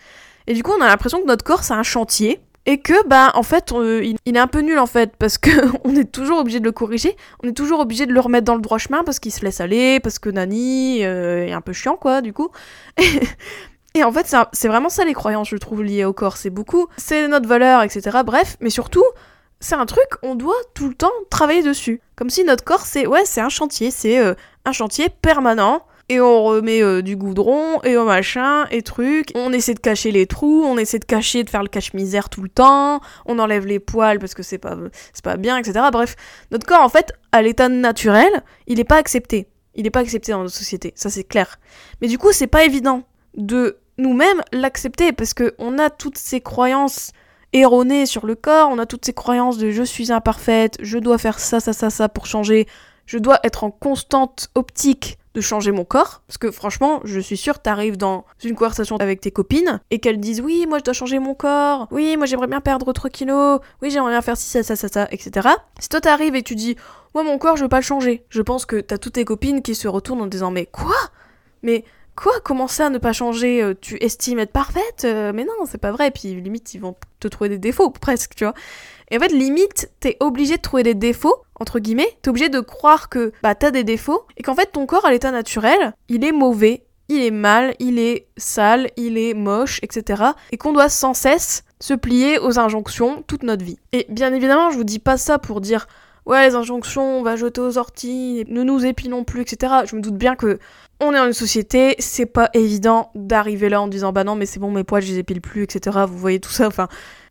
Et 0.47 0.53
du 0.53 0.63
coup, 0.63 0.73
on 0.79 0.83
a 0.83 0.87
l'impression 0.87 1.23
que 1.23 1.27
notre 1.27 1.45
corps, 1.45 1.65
c'est 1.65 1.73
un 1.73 1.83
chantier. 1.83 2.41
Et 2.69 2.79
que, 2.79 3.07
bah, 3.07 3.31
en 3.35 3.45
fait, 3.45 3.73
il, 3.73 4.17
est 4.27 4.39
un 4.39 4.49
peu 4.49 4.61
nul, 4.61 4.79
en 4.79 4.87
fait, 4.87 5.15
parce 5.17 5.39
qu'on 5.39 5.95
est 5.97 6.11
toujours 6.11 6.39
obligé 6.39 6.59
de 6.59 6.65
le 6.65 6.73
corriger. 6.73 7.17
On 7.43 7.49
est 7.49 7.57
toujours 7.57 7.81
obligé 7.81 8.07
de 8.07 8.13
le 8.13 8.21
remettre 8.21 8.45
dans 8.45 8.57
le 8.57 8.61
droit 8.61 8.79
chemin 8.79 9.05
parce 9.05 9.21
qu'il 9.21 9.33
se 9.33 9.45
laisse 9.45 9.61
aller, 9.61 10.01
parce 10.01 10.19
que 10.19 10.29
Nani 10.29 11.05
euh, 11.05 11.47
est 11.47 11.53
un 11.53 11.61
peu 11.61 11.73
chiant, 11.73 11.97
quoi, 11.97 12.21
du 12.21 12.33
coup. 12.33 12.51
Et 13.95 14.05
en 14.05 14.13
fait, 14.13 14.35
c'est 14.53 14.69
vraiment 14.69 14.91
ça 14.91 15.05
les 15.05 15.15
croyances, 15.15 15.49
je 15.49 15.57
trouve, 15.57 15.83
liées 15.83 16.05
au 16.05 16.13
corps. 16.13 16.37
C'est 16.37 16.51
beaucoup, 16.51 16.87
c'est 16.99 17.29
notre 17.29 17.49
valeur, 17.49 17.83
etc. 17.83 18.19
Bref, 18.27 18.59
mais 18.61 18.69
surtout, 18.69 19.05
c'est 19.61 19.75
un 19.75 19.87
truc, 19.87 20.07
on 20.23 20.35
doit 20.35 20.55
tout 20.75 20.89
le 20.89 20.95
temps 20.95 21.13
travailler 21.31 21.63
dessus. 21.63 22.03
Comme 22.15 22.29
si 22.29 22.45
notre 22.45 22.63
corps, 22.63 22.85
c'est 22.85 23.07
ouais, 23.07 23.25
c'est 23.25 23.41
un 23.41 23.49
chantier, 23.49 23.91
c'est 23.91 24.19
euh, 24.19 24.35
un 24.67 24.73
chantier 24.73 25.09
permanent. 25.09 25.83
Et 26.09 26.21
on 26.21 26.45
remet 26.45 26.83
euh, 26.83 27.03
du 27.03 27.17
goudron, 27.17 27.83
et 27.83 27.97
au 27.97 28.05
machin, 28.05 28.67
et 28.71 28.83
truc. 28.83 29.31
On 29.35 29.53
essaie 29.53 29.75
de 29.75 29.81
cacher 29.81 30.13
les 30.13 30.27
trous, 30.27 30.63
on 30.65 30.79
essaie 30.79 31.01
de 31.01 31.05
cacher, 31.05 31.43
de 31.43 31.51
faire 31.51 31.63
le 31.63 31.69
cache-misère 31.69 32.29
tout 32.29 32.43
le 32.43 32.49
temps. 32.49 33.01
On 33.25 33.39
enlève 33.39 33.67
les 33.67 33.81
poils 33.81 34.19
parce 34.21 34.35
que 34.35 34.43
c'est 34.45 34.59
pas, 34.59 34.77
c'est 35.13 35.25
pas 35.25 35.37
bien, 35.37 35.57
etc. 35.59 35.87
Bref, 35.91 36.15
notre 36.53 36.67
corps, 36.67 36.83
en 36.83 36.89
fait, 36.89 37.13
à 37.33 37.43
l'état 37.43 37.69
naturel, 37.69 38.31
il 38.67 38.79
est 38.79 38.85
pas 38.85 38.99
accepté. 38.99 39.49
Il 39.75 39.87
est 39.87 39.91
pas 39.91 40.01
accepté 40.01 40.33
dans 40.33 40.43
notre 40.43 40.55
société, 40.55 40.93
ça 40.97 41.11
c'est 41.11 41.25
clair. 41.25 41.59
Mais 42.01 42.09
du 42.09 42.17
coup, 42.19 42.33
c'est 42.33 42.47
pas 42.47 42.65
évident 42.65 43.03
de 43.37 43.79
nous-mêmes 43.99 44.43
l'accepter 44.53 45.13
parce 45.13 45.35
qu'on 45.35 45.79
a 45.79 45.91
toutes 45.91 46.19
ces 46.19 46.41
croyances 46.41 47.13
erronées 47.53 48.07
sur 48.07 48.27
le 48.27 48.35
corps, 48.35 48.69
on 48.71 48.79
a 48.79 48.87
toutes 48.87 49.05
ces 49.05 49.13
croyances 49.13 49.59
de 49.59 49.71
je 49.71 49.83
suis 49.83 50.13
imparfaite, 50.13 50.77
je 50.81 50.99
dois 50.99 51.19
faire 51.19 51.39
ça, 51.39 51.61
ça, 51.61 51.73
ça, 51.73 51.91
ça 51.91 52.09
pour 52.09 52.27
changer, 52.27 52.67
je 53.07 53.19
dois 53.19 53.39
être 53.45 53.65
en 53.65 53.71
constante 53.71 54.49
optique 54.55 55.19
de 55.37 55.41
changer 55.43 55.71
mon 55.71 55.85
corps. 55.85 56.23
Parce 56.27 56.39
que 56.39 56.51
franchement, 56.51 57.01
je 57.05 57.21
suis 57.21 57.37
sûre, 57.37 57.59
t'arrives 57.59 57.99
dans 57.99 58.25
une 58.43 58.57
conversation 58.57 58.97
avec 58.97 59.21
tes 59.21 59.31
copines 59.31 59.81
et 59.91 59.99
qu'elles 59.99 60.19
disent 60.19 60.41
oui, 60.41 60.65
moi 60.67 60.79
je 60.79 60.85
dois 60.85 60.95
changer 60.95 61.19
mon 61.19 61.35
corps, 61.35 61.87
oui, 61.91 62.17
moi 62.17 62.25
j'aimerais 62.25 62.47
bien 62.47 62.63
perdre 62.63 62.91
3 62.91 63.11
kilos, 63.11 63.61
oui, 63.83 63.91
j'aimerais 63.91 64.13
bien 64.13 64.23
faire 64.23 64.39
ci, 64.39 64.49
ça, 64.49 64.63
ça, 64.63 64.77
ça, 64.77 64.89
ça, 64.89 65.09
etc. 65.11 65.49
Si 65.79 65.91
toi 65.91 66.01
t'arrives 66.01 66.35
et 66.35 66.43
tu 66.43 66.55
dis 66.55 66.75
moi 67.15 67.23
mon 67.23 67.37
corps 67.37 67.57
je 67.57 67.63
veux 67.65 67.69
pas 67.69 67.77
le 67.77 67.83
changer, 67.83 68.25
je 68.31 68.41
pense 68.41 68.65
que 68.65 68.81
t'as 68.81 68.97
toutes 68.97 69.13
tes 69.13 69.27
copines 69.27 69.61
qui 69.61 69.75
se 69.75 69.89
retournent 69.89 70.23
en 70.23 70.27
disant 70.27 70.51
mais 70.51 70.65
quoi? 70.65 70.97
Mais 71.63 71.85
Quoi? 72.17 72.33
Comment 72.43 72.67
ça 72.67 72.89
ne 72.91 72.99
pas 72.99 73.13
changer? 73.13 73.63
Euh, 73.63 73.75
Tu 73.81 73.97
estimes 74.03 74.39
être 74.39 74.53
parfaite? 74.53 75.05
Euh, 75.05 75.33
Mais 75.35 75.45
non, 75.45 75.53
c'est 75.67 75.79
pas 75.81 75.93
vrai. 75.93 76.11
Puis 76.11 76.35
limite, 76.35 76.75
ils 76.75 76.81
vont 76.81 76.97
te 77.21 77.29
trouver 77.29 77.51
des 77.51 77.59
défauts, 77.59 77.91
presque, 77.91 78.35
tu 78.35 78.45
vois. 78.45 78.55
Et 79.11 79.17
en 79.19 79.21
fait, 79.21 79.29
limite, 79.29 79.91
t'es 80.01 80.17
obligé 80.21 80.57
de 80.57 80.63
trouver 80.63 80.83
des 80.83 80.95
défauts, 80.95 81.37
entre 81.61 81.79
guillemets. 81.79 82.09
T'es 82.23 82.31
obligé 82.31 82.49
de 82.49 82.61
croire 82.61 83.09
que 83.09 83.33
bah 83.43 83.55
t'as 83.55 83.71
des 83.71 83.85
défauts 83.85 84.27
et 84.37 84.43
qu'en 84.43 84.55
fait 84.55 84.73
ton 84.73 84.87
corps 84.87 85.05
à 85.07 85.11
l'état 85.11 85.31
naturel, 85.31 85.93
il 86.09 86.25
est 86.25 86.33
mauvais, 86.33 86.83
il 87.09 87.23
est 87.23 87.31
mal, 87.31 87.75
il 87.79 87.99
est 88.01 88.27
sale, 88.37 88.89
il 88.97 89.17
est 89.17 89.33
moche, 89.35 89.79
etc. 89.83 90.23
Et 90.51 90.57
qu'on 90.57 90.73
doit 90.73 90.89
sans 90.89 91.15
cesse 91.15 91.63
se 91.81 91.95
plier 91.95 92.39
aux 92.41 92.59
injonctions 92.59 93.23
toute 93.27 93.43
notre 93.45 93.65
vie. 93.65 93.79
Et 93.93 94.07
bien 94.09 94.33
évidemment, 94.35 94.71
je 94.71 94.77
vous 94.77 94.85
dis 94.85 94.99
pas 94.99 95.17
ça 95.19 95.39
pour 95.39 95.61
dire 95.61 95.87
ouais 96.25 96.49
les 96.49 96.57
injonctions, 96.57 97.21
on 97.21 97.23
va 97.23 97.37
jeter 97.37 97.61
aux 97.61 97.79
orties, 97.79 98.45
ne 98.49 98.65
nous 98.65 98.85
épilons 98.85 99.23
plus, 99.23 99.43
etc. 99.43 99.73
Je 99.89 99.95
me 99.95 100.01
doute 100.01 100.17
bien 100.17 100.35
que 100.35 100.59
on 101.01 101.13
est 101.13 101.17
dans 101.17 101.27
une 101.27 101.33
société, 101.33 101.95
c'est 101.99 102.27
pas 102.27 102.51
évident 102.55 103.11
d'arriver 103.15 103.69
là 103.69 103.81
en 103.81 103.89
disant 103.89 104.13
bah 104.13 104.25
non 104.25 104.35
mais 104.35 104.47
c'est 104.47 104.61
bon 104.61 104.71
mes 104.71 104.85
poils 104.85 105.03
je 105.03 105.13
les 105.13 105.19
épile 105.19 105.41
plus 105.41 105.63
etc. 105.63 105.99
Vous 106.09 106.19
voyez 106.19 106.41
tout 106.41 106.51
ça, 106.51 106.67
enfin 106.67 106.89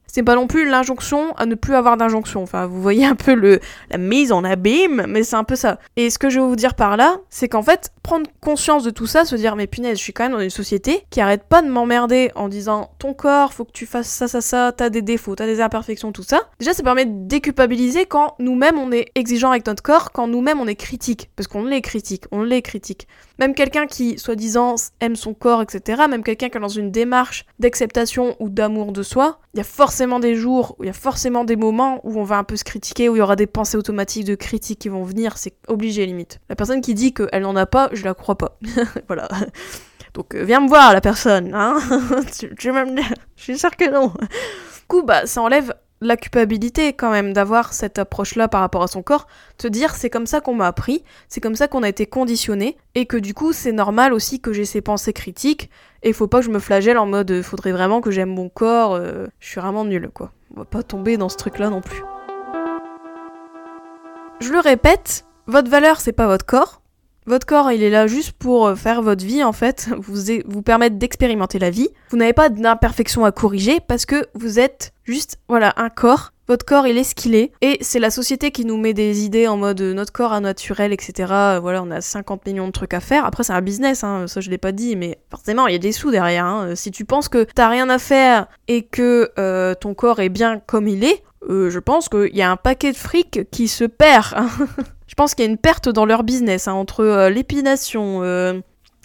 c'est 0.08 0.24
pas 0.24 0.36
non 0.36 0.48
plus 0.48 0.70
l'injonction 0.70 1.34
à 1.36 1.46
ne 1.46 1.56
plus 1.56 1.76
avoir 1.76 1.98
d'injonction. 1.98 2.42
Enfin, 2.42 2.68
vous 2.68 2.82
voyez 2.82 3.06
un 3.06 3.16
peu 3.16 3.34
le, 3.34 3.60
la 3.90 3.98
mise 3.98 4.32
en 4.32 4.46
abîme, 4.46 5.06
mais 5.10 5.24
c'est 5.24 5.36
un 5.36 5.44
peu 5.44 5.58
ça. 5.58 5.78
Et 5.98 6.10
ce 6.10 6.18
que 6.18 6.30
je 6.30 6.40
veux 6.40 6.46
vous 6.46 6.56
dire 6.56 6.76
par 6.76 6.96
là, 6.96 7.18
c'est 7.30 7.50
qu'en 7.50 7.64
fait, 7.64 7.92
prendre 8.06 8.30
conscience 8.40 8.84
de 8.84 8.92
tout 8.92 9.08
ça, 9.08 9.26
se 9.26 9.36
dire, 9.36 9.56
mais 9.56 9.66
punaise, 9.66 9.98
je 9.98 10.04
suis 10.04 10.14
quand 10.14 10.26
même 10.26 10.34
dans 10.34 10.40
une 10.40 10.52
société 10.52 11.04
qui 11.10 11.22
arrête 11.22 11.44
pas 11.44 11.64
de 11.64 11.68
m'emmerder 11.68 12.32
en 12.36 12.50
disant, 12.50 12.92
ton 13.00 13.16
corps, 13.16 13.52
faut 13.52 13.66
que 13.66 13.72
tu 13.72 13.88
fasses 13.88 14.08
ça, 14.08 14.28
ça, 14.28 14.42
ça, 14.42 14.72
t'as 14.72 14.92
des 14.92 15.02
défauts, 15.02 15.36
t'as 15.36 15.48
des 15.48 15.60
imperfections, 15.60 16.12
tout 16.12 16.22
ça. 16.22 16.42
Déjà, 16.60 16.74
ça 16.74 16.84
permet 16.84 17.08
de 17.08 17.28
déculpabiliser 17.28 18.06
quand 18.06 18.36
nous-mêmes 18.38 18.78
on 18.78 18.92
est 18.92 19.08
exigeant 19.16 19.50
avec 19.50 19.66
notre 19.66 19.82
corps, 19.82 20.12
quand 20.12 20.28
nous-mêmes 20.28 20.60
on 20.60 20.68
est 20.68 20.76
critique. 20.76 21.32
Parce 21.36 21.48
qu'on 21.48 21.64
l'est 21.64 21.82
critique, 21.82 22.26
on 22.32 22.44
l'est 22.44 22.62
critique. 22.62 23.08
Même 23.40 23.54
quelqu'un 23.54 23.88
qui, 23.88 24.20
soi-disant, 24.20 24.76
aime 25.00 25.16
son 25.16 25.34
corps, 25.34 25.64
etc., 25.64 26.04
même 26.08 26.24
quelqu'un 26.24 26.50
qui 26.50 26.58
est 26.58 26.62
dans 26.62 26.68
une 26.68 26.92
démarche 26.92 27.46
d'acceptation 27.60 28.36
ou 28.40 28.50
d'amour 28.50 28.92
de 28.92 29.04
soi, 29.04 29.40
il 29.54 29.58
y 29.58 29.62
a 29.62 29.66
forcément 29.66 30.20
des 30.20 30.36
jours, 30.36 30.76
il 30.82 30.86
y 30.86 30.90
a 30.90 30.94
forcément 30.94 31.44
des 31.44 31.56
moments 31.56 32.00
où 32.04 32.20
on 32.20 32.24
va 32.24 32.38
un 32.38 32.44
peu 32.44 32.56
se 32.56 32.64
critiquer, 32.64 33.10
où 33.10 33.16
il 33.16 33.20
y 33.20 33.22
aura 33.22 33.36
des 33.36 33.48
pensées 33.48 33.78
automatiques 33.78 34.26
de 34.26 34.36
critique 34.36 34.80
qui 34.80 34.90
vont 34.90 35.04
venir, 35.04 35.38
c'est 35.38 35.56
obligé 35.68 36.06
limite. 36.06 36.40
La 36.50 36.56
personne 36.56 36.82
qui 36.82 36.94
dit 36.94 37.14
qu'elle 37.14 37.42
n'en 37.42 37.56
a 37.56 37.66
pas, 37.66 37.90
je 37.96 38.06
la 38.06 38.14
crois 38.14 38.38
pas. 38.38 38.58
voilà. 39.08 39.28
Donc 40.14 40.36
euh, 40.36 40.44
viens 40.44 40.62
me 40.62 40.68
voir 40.68 40.94
la 40.94 41.02
personne, 41.02 41.54
hein 41.54 41.78
tu, 42.38 42.54
tu 42.56 42.72
me 42.72 42.86
Je 43.36 43.44
suis 43.44 43.58
sûre 43.58 43.76
que 43.76 43.90
non. 43.90 44.08
Du 44.08 44.88
coup, 44.88 45.04
bah, 45.04 45.26
ça 45.26 45.42
enlève 45.42 45.74
la 46.02 46.18
culpabilité 46.18 46.94
quand 46.94 47.12
même 47.12 47.34
d'avoir 47.34 47.74
cette 47.74 48.00
approche-là 48.00 48.48
par 48.48 48.62
rapport 48.62 48.84
à 48.84 48.88
son 48.88 49.02
corps, 49.02 49.28
te 49.58 49.68
dire 49.68 49.96
c'est 49.96 50.10
comme 50.10 50.26
ça 50.26 50.42
qu'on 50.42 50.54
m'a 50.54 50.68
appris, 50.68 51.04
c'est 51.28 51.42
comme 51.42 51.56
ça 51.56 51.68
qu'on 51.68 51.84
a 51.84 51.90
été 51.90 52.06
conditionné, 52.06 52.78
et 52.96 53.06
que 53.06 53.18
du 53.18 53.34
coup 53.34 53.54
c'est 53.54 53.72
normal 53.72 54.14
aussi 54.14 54.40
que 54.40 54.54
j'ai 54.54 54.66
ces 54.66 54.82
pensées 54.82 55.14
critiques, 55.14 55.70
et 56.04 56.14
faut 56.14 56.28
pas 56.28 56.40
que 56.40 56.46
je 56.46 56.52
me 56.52 56.60
flagelle 56.60 56.98
en 56.98 57.06
mode 57.06 57.42
faudrait 57.42 57.72
vraiment 57.72 58.02
que 58.02 58.12
j'aime 58.12 58.30
mon 58.30 58.50
corps, 58.50 58.96
euh, 58.96 59.28
je 59.40 59.48
suis 59.48 59.62
vraiment 59.62 59.86
nulle 59.86 60.10
quoi. 60.14 60.32
On 60.56 60.60
va 60.60 60.66
pas 60.66 60.84
tomber 60.84 61.18
dans 61.18 61.30
ce 61.30 61.38
truc-là 61.38 61.70
non 61.70 61.82
plus. 61.82 62.04
Je 64.42 64.52
le 64.52 64.60
répète, 64.60 65.26
votre 65.48 65.70
valeur 65.70 66.02
c'est 66.02 66.14
pas 66.14 66.28
votre 66.28 66.46
corps, 66.46 66.82
votre 67.28 67.46
corps, 67.46 67.72
il 67.72 67.82
est 67.82 67.90
là 67.90 68.08
juste 68.08 68.34
pour 68.34 68.68
euh, 68.68 68.76
faire 68.76 69.02
votre 69.02 69.26
vie, 69.26 69.44
en 69.44 69.54
fait, 69.54 69.90
vous, 69.98 70.32
vous 70.46 70.62
permettre 70.62 70.98
d'expérimenter 70.98 71.60
la 71.60 71.70
vie. 71.70 71.90
Vous 72.10 72.18
n'avez 72.18 72.34
pas 72.34 72.50
d'imperfection 72.50 73.26
à 73.26 73.32
corriger 73.32 73.80
parce 73.86 74.06
que 74.06 74.28
vous 74.36 74.60
êtes 74.60 74.94
juste, 75.04 75.38
voilà, 75.48 75.74
un 75.78 75.90
corps. 75.90 76.32
Votre 76.48 76.64
corps, 76.64 76.86
il 76.86 76.96
est 77.00 77.04
ce 77.04 77.16
qu'il 77.16 77.34
est. 77.34 77.52
Et 77.62 77.80
c'est 77.82 77.98
la 77.98 78.12
société 78.12 78.52
qui 78.52 78.66
nous 78.66 78.78
met 78.78 78.94
des 78.94 79.24
idées 79.26 79.48
en 79.48 79.58
mode 79.58 79.82
euh, 79.82 79.94
notre 79.96 80.14
corps 80.14 80.34
a 80.34 80.40
naturel, 80.40 80.94
etc. 80.94 81.14
Voilà, 81.60 81.82
on 81.82 81.90
a 81.90 82.02
50 82.02 82.46
millions 82.46 82.68
de 82.68 82.72
trucs 82.72 82.94
à 82.94 83.00
faire. 83.00 83.26
Après, 83.26 83.44
c'est 83.44 83.54
un 83.54 83.62
business, 83.62 84.04
hein, 84.04 84.28
ça 84.28 84.42
je 84.42 84.52
l'ai 84.52 84.60
pas 84.60 84.72
dit, 84.72 84.96
mais 84.96 85.18
forcément, 85.32 85.66
il 85.66 85.74
y 85.74 85.76
a 85.76 85.80
des 85.80 85.92
sous 85.92 86.12
derrière. 86.12 86.46
Hein. 86.46 86.76
Si 86.76 86.92
tu 86.92 87.06
penses 87.06 87.30
que 87.30 87.48
t'as 87.56 87.70
rien 87.70 87.90
à 87.90 87.98
faire 87.98 88.48
et 88.68 88.84
que 88.84 89.32
euh, 89.40 89.74
ton 89.74 89.96
corps 89.96 90.20
est 90.20 90.30
bien 90.30 90.60
comme 90.60 90.88
il 90.88 91.04
est, 91.04 91.24
je 91.48 91.80
pense 91.80 92.10
qu'il 92.10 92.36
y 92.36 92.42
a 92.42 92.52
un 92.52 92.58
paquet 92.58 92.92
de 92.92 92.98
fric 92.98 93.50
qui 93.52 93.68
se 93.68 93.84
perd. 93.84 94.34
Hein. 94.36 94.50
Je 95.16 95.24
pense 95.24 95.34
qu'il 95.34 95.46
y 95.46 95.48
a 95.48 95.52
une 95.52 95.58
perte 95.58 95.88
dans 95.88 96.04
leur 96.04 96.26
business, 96.26 96.68
hein, 96.68 96.74
entre 96.74 97.00
euh, 97.00 97.30
l'épination, 97.30 98.20
euh, 98.24 98.60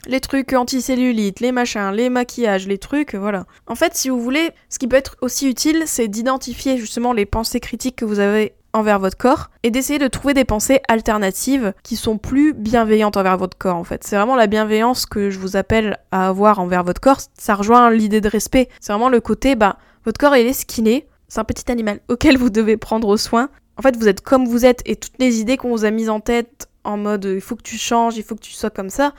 les 0.09 0.19
trucs 0.19 0.53
anti-cellulite, 0.53 1.39
les 1.39 1.53
machins, 1.53 1.93
les 1.93 2.11
maquillages, 2.11 2.67
les 2.67 2.79
trucs, 2.79 3.15
voilà. 3.15 3.47
En 3.69 3.77
fait, 3.77 3.95
si 3.95 4.09
vous 4.09 4.21
voulez, 4.21 4.51
ce 4.69 4.81
qui 4.81 4.89
peut 4.89 4.97
être 4.97 5.15
aussi 5.21 5.49
utile, 5.49 5.85
c'est 5.87 6.09
d'identifier 6.09 6.79
justement 6.79 7.13
les 7.13 7.27
pensées 7.27 7.61
critiques 7.61 7.95
que 7.95 8.05
vous 8.05 8.19
avez 8.19 8.55
envers 8.73 8.99
votre 8.99 9.17
corps 9.17 9.51
et 9.63 9.71
d'essayer 9.71 10.01
de 10.01 10.09
trouver 10.09 10.35
des 10.35 10.45
pensées 10.45 10.81
alternatives 10.89 11.75
qui 11.85 11.95
sont 11.95 12.19
plus 12.19 12.55
bienveillantes 12.55 13.17
envers 13.17 13.39
votre 13.39 13.57
corps 13.57 13.77
en 13.77 13.85
fait. 13.85 14.03
C'est 14.03 14.17
vraiment 14.17 14.35
la 14.35 14.49
bienveillance 14.49 15.07
que 15.07 15.31
je 15.31 15.39
vous 15.39 15.55
appelle 15.55 15.97
à 16.11 16.27
avoir 16.27 16.59
envers 16.59 16.83
votre 16.83 17.01
corps. 17.01 17.21
Ça 17.39 17.55
rejoint 17.55 17.89
l'idée 17.89 18.21
de 18.21 18.29
respect. 18.29 18.69
C'est 18.81 18.93
vraiment 18.93 19.11
le 19.11 19.21
côté, 19.21 19.55
bah, 19.55 19.77
votre 20.05 20.19
corps 20.19 20.35
est 20.35 20.45
est. 20.45 21.07
C'est 21.29 21.39
un 21.39 21.45
petit 21.45 21.71
animal 21.71 22.01
auquel 22.09 22.37
vous 22.37 22.51
devez 22.51 22.77
prendre 22.77 23.17
soin 23.17 23.49
en 23.77 23.83
fait, 23.83 23.97
vous 23.97 24.09
êtes 24.09 24.21
comme 24.21 24.47
vous 24.47 24.67
êtes 24.67 24.83
et 24.85 24.97
toutes 24.97 25.19
les 25.19 25.41
idées 25.41 25.57
qu'on 25.57 25.71
vous 25.71 25.85
a 25.85 25.91
mises 25.91 26.11
en 26.11 26.21
tête 26.21 26.69
en 26.85 26.97
mode 26.97 27.25
il 27.25 27.41
faut 27.41 27.57
que 27.57 27.63
tu 27.63 27.77
changes, 27.77 28.17
il 28.17 28.23
faut 28.23 28.35
que 28.35 28.41
tu 28.41 28.53
sois 28.53 28.71
comme 28.71 28.91
ça, 28.91 29.13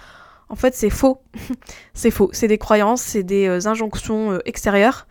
en 0.51 0.55
fait, 0.55 0.75
c'est 0.75 0.89
faux. 0.89 1.21
c'est 1.93 2.11
faux. 2.11 2.29
C'est 2.33 2.49
des 2.49 2.57
croyances, 2.57 3.01
c'est 3.01 3.23
des 3.23 3.47
euh, 3.47 3.67
injonctions 3.67 4.33
euh, 4.33 4.39
extérieures. 4.45 5.07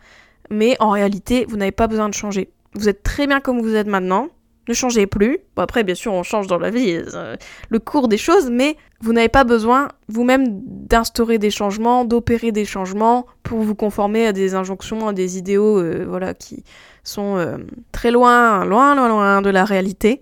Mais 0.51 0.77
en 0.79 0.91
réalité, 0.91 1.45
vous 1.49 1.57
n'avez 1.57 1.71
pas 1.71 1.87
besoin 1.87 2.09
de 2.09 2.13
changer. 2.13 2.51
Vous 2.75 2.87
êtes 2.87 3.01
très 3.01 3.25
bien 3.25 3.39
comme 3.39 3.59
vous 3.59 3.75
êtes 3.75 3.87
maintenant. 3.87 4.27
Ne 4.67 4.75
changez 4.75 5.07
plus. 5.07 5.39
Bon, 5.55 5.63
après, 5.63 5.83
bien 5.83 5.95
sûr, 5.95 6.13
on 6.13 6.21
change 6.21 6.45
dans 6.45 6.59
la 6.59 6.69
vie, 6.69 7.01
euh, 7.15 7.35
le 7.69 7.79
cours 7.79 8.07
des 8.07 8.19
choses, 8.19 8.51
mais 8.51 8.77
vous 8.99 9.13
n'avez 9.13 9.29
pas 9.29 9.43
besoin 9.43 9.87
vous-même 10.07 10.45
d'instaurer 10.63 11.39
des 11.39 11.49
changements, 11.49 12.05
d'opérer 12.05 12.51
des 12.51 12.65
changements 12.65 13.25
pour 13.41 13.61
vous 13.61 13.73
conformer 13.73 14.27
à 14.27 14.33
des 14.33 14.53
injonctions, 14.53 15.07
à 15.07 15.13
des 15.13 15.39
idéaux, 15.39 15.83
voilà, 16.05 16.35
qui, 16.35 16.63
sont 17.03 17.37
euh, 17.37 17.57
très 17.91 18.11
loin, 18.11 18.65
loin, 18.65 18.95
loin, 18.95 19.09
loin 19.09 19.41
de 19.41 19.49
la 19.49 19.65
réalité, 19.65 20.21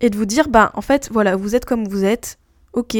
et 0.00 0.10
de 0.10 0.16
vous 0.16 0.26
dire, 0.26 0.48
bah 0.48 0.70
en 0.74 0.80
fait, 0.80 1.08
voilà, 1.12 1.36
vous 1.36 1.54
êtes 1.54 1.64
comme 1.64 1.86
vous 1.86 2.04
êtes, 2.04 2.38
ok, 2.72 2.96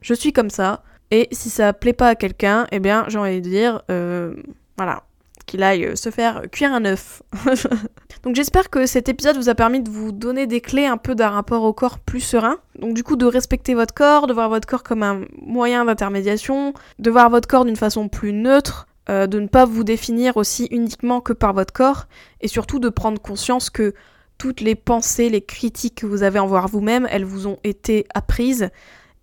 je 0.00 0.14
suis 0.14 0.32
comme 0.32 0.50
ça, 0.50 0.82
Et 1.10 1.28
si 1.32 1.50
ça 1.50 1.72
plaît 1.72 1.92
pas 1.92 2.08
à 2.08 2.14
quelqu'un, 2.14 2.66
eh 2.72 2.80
bien 2.80 3.04
j'ai 3.08 3.18
envie 3.18 3.40
de 3.40 3.48
dire, 3.48 3.82
euh, 3.90 4.34
voilà, 4.76 5.04
qu'il 5.46 5.62
aille 5.62 5.96
se 5.96 6.10
faire 6.10 6.42
cuire 6.50 6.72
un 6.72 6.84
œuf. 6.84 7.22
Donc 8.22 8.34
j'espère 8.34 8.70
que 8.70 8.86
cet 8.86 9.08
épisode 9.08 9.36
vous 9.36 9.48
a 9.48 9.54
permis 9.54 9.80
de 9.80 9.90
vous 9.90 10.12
donner 10.12 10.46
des 10.46 10.60
clés 10.60 10.86
un 10.86 10.96
peu 10.96 11.14
d'un 11.14 11.28
rapport 11.28 11.62
au 11.62 11.72
corps 11.72 11.98
plus 11.98 12.20
serein. 12.20 12.58
Donc 12.78 12.94
du 12.94 13.04
coup 13.04 13.16
de 13.16 13.26
respecter 13.26 13.74
votre 13.74 13.94
corps, 13.94 14.26
de 14.26 14.32
voir 14.32 14.48
votre 14.48 14.66
corps 14.66 14.82
comme 14.82 15.02
un 15.02 15.22
moyen 15.40 15.84
d'intermédiation, 15.84 16.72
de 16.98 17.10
voir 17.10 17.30
votre 17.30 17.48
corps 17.48 17.64
d'une 17.64 17.76
façon 17.76 18.08
plus 18.08 18.32
neutre, 18.32 18.86
euh, 19.10 19.26
de 19.26 19.38
ne 19.38 19.48
pas 19.48 19.64
vous 19.64 19.84
définir 19.84 20.36
aussi 20.36 20.66
uniquement 20.70 21.20
que 21.20 21.32
par 21.32 21.52
votre 21.52 21.72
corps, 21.72 22.06
et 22.40 22.48
surtout 22.48 22.78
de 22.78 22.88
prendre 22.88 23.20
conscience 23.20 23.68
que 23.70 23.94
toutes 24.38 24.60
les 24.60 24.74
pensées, 24.74 25.28
les 25.28 25.42
critiques 25.42 25.96
que 25.96 26.06
vous 26.06 26.22
avez 26.22 26.38
envers 26.38 26.68
vous-même, 26.68 27.06
elles 27.10 27.24
vous 27.24 27.46
ont 27.46 27.58
été 27.64 28.06
apprises, 28.14 28.70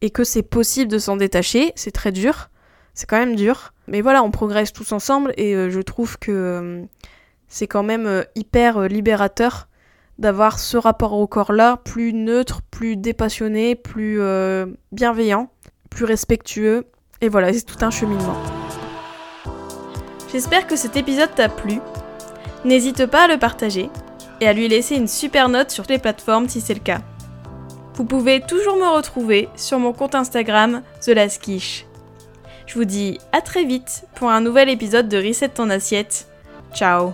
et 0.02 0.10
que 0.10 0.24
c'est 0.24 0.44
possible 0.44 0.92
de 0.92 1.00
s'en 1.00 1.18
détacher, 1.18 1.74
c'est 1.76 1.92
très 1.92 2.12
dur, 2.12 2.50
c'est 2.94 3.10
quand 3.10 3.18
même 3.18 3.36
dur. 3.36 3.74
Mais 3.88 4.02
voilà, 4.02 4.24
on 4.24 4.32
progresse 4.32 4.72
tous 4.72 4.92
ensemble, 4.92 5.34
et 5.38 5.56
euh, 5.56 5.70
je 5.70 5.80
trouve 5.82 6.18
que... 6.20 6.32
Euh, 6.32 6.84
c'est 7.54 7.68
quand 7.68 7.84
même 7.84 8.24
hyper 8.36 8.88
libérateur 8.88 9.68
d'avoir 10.18 10.58
ce 10.58 10.78
rapport 10.78 11.12
au 11.12 11.28
corps-là, 11.28 11.82
plus 11.84 12.14
neutre, 12.14 12.62
plus 12.72 12.96
dépassionné, 12.96 13.76
plus 13.76 14.22
bienveillant, 14.94 15.50
plus 15.90 16.06
respectueux. 16.06 16.86
Et 17.20 17.28
voilà, 17.28 17.52
c'est 17.52 17.64
tout 17.64 17.84
un 17.84 17.92
cheminement. 17.92 18.61
J'espère 20.32 20.66
que 20.66 20.76
cet 20.76 20.96
épisode 20.96 21.34
t'a 21.36 21.50
plu. 21.50 21.80
N'hésite 22.64 23.06
pas 23.06 23.26
à 23.26 23.28
le 23.28 23.38
partager 23.38 23.90
et 24.40 24.48
à 24.48 24.54
lui 24.54 24.68
laisser 24.68 24.96
une 24.96 25.08
super 25.08 25.50
note 25.50 25.72
sur 25.72 25.84
les 25.90 26.00
plateformes 26.00 26.48
si 26.48 26.62
c'est 26.62 26.74
le 26.74 26.80
cas. 26.80 27.02
Vous 27.96 28.06
pouvez 28.06 28.42
toujours 28.42 28.78
me 28.78 28.96
retrouver 28.96 29.50
sur 29.56 29.78
mon 29.78 29.94
compte 29.94 30.16
Instagram 30.16 30.82
The 31.02 31.10
Last 31.10 31.46
Je 31.46 32.74
vous 32.74 32.86
dis 32.86 33.20
à 33.32 33.42
très 33.42 33.66
vite 33.66 34.06
pour 34.16 34.30
un 34.30 34.42
nouvel 34.42 34.70
épisode 34.70 35.10
de 35.10 35.18
Reset 35.18 35.50
ton 35.50 35.70
assiette. 35.70 36.28
Ciao 36.74 37.14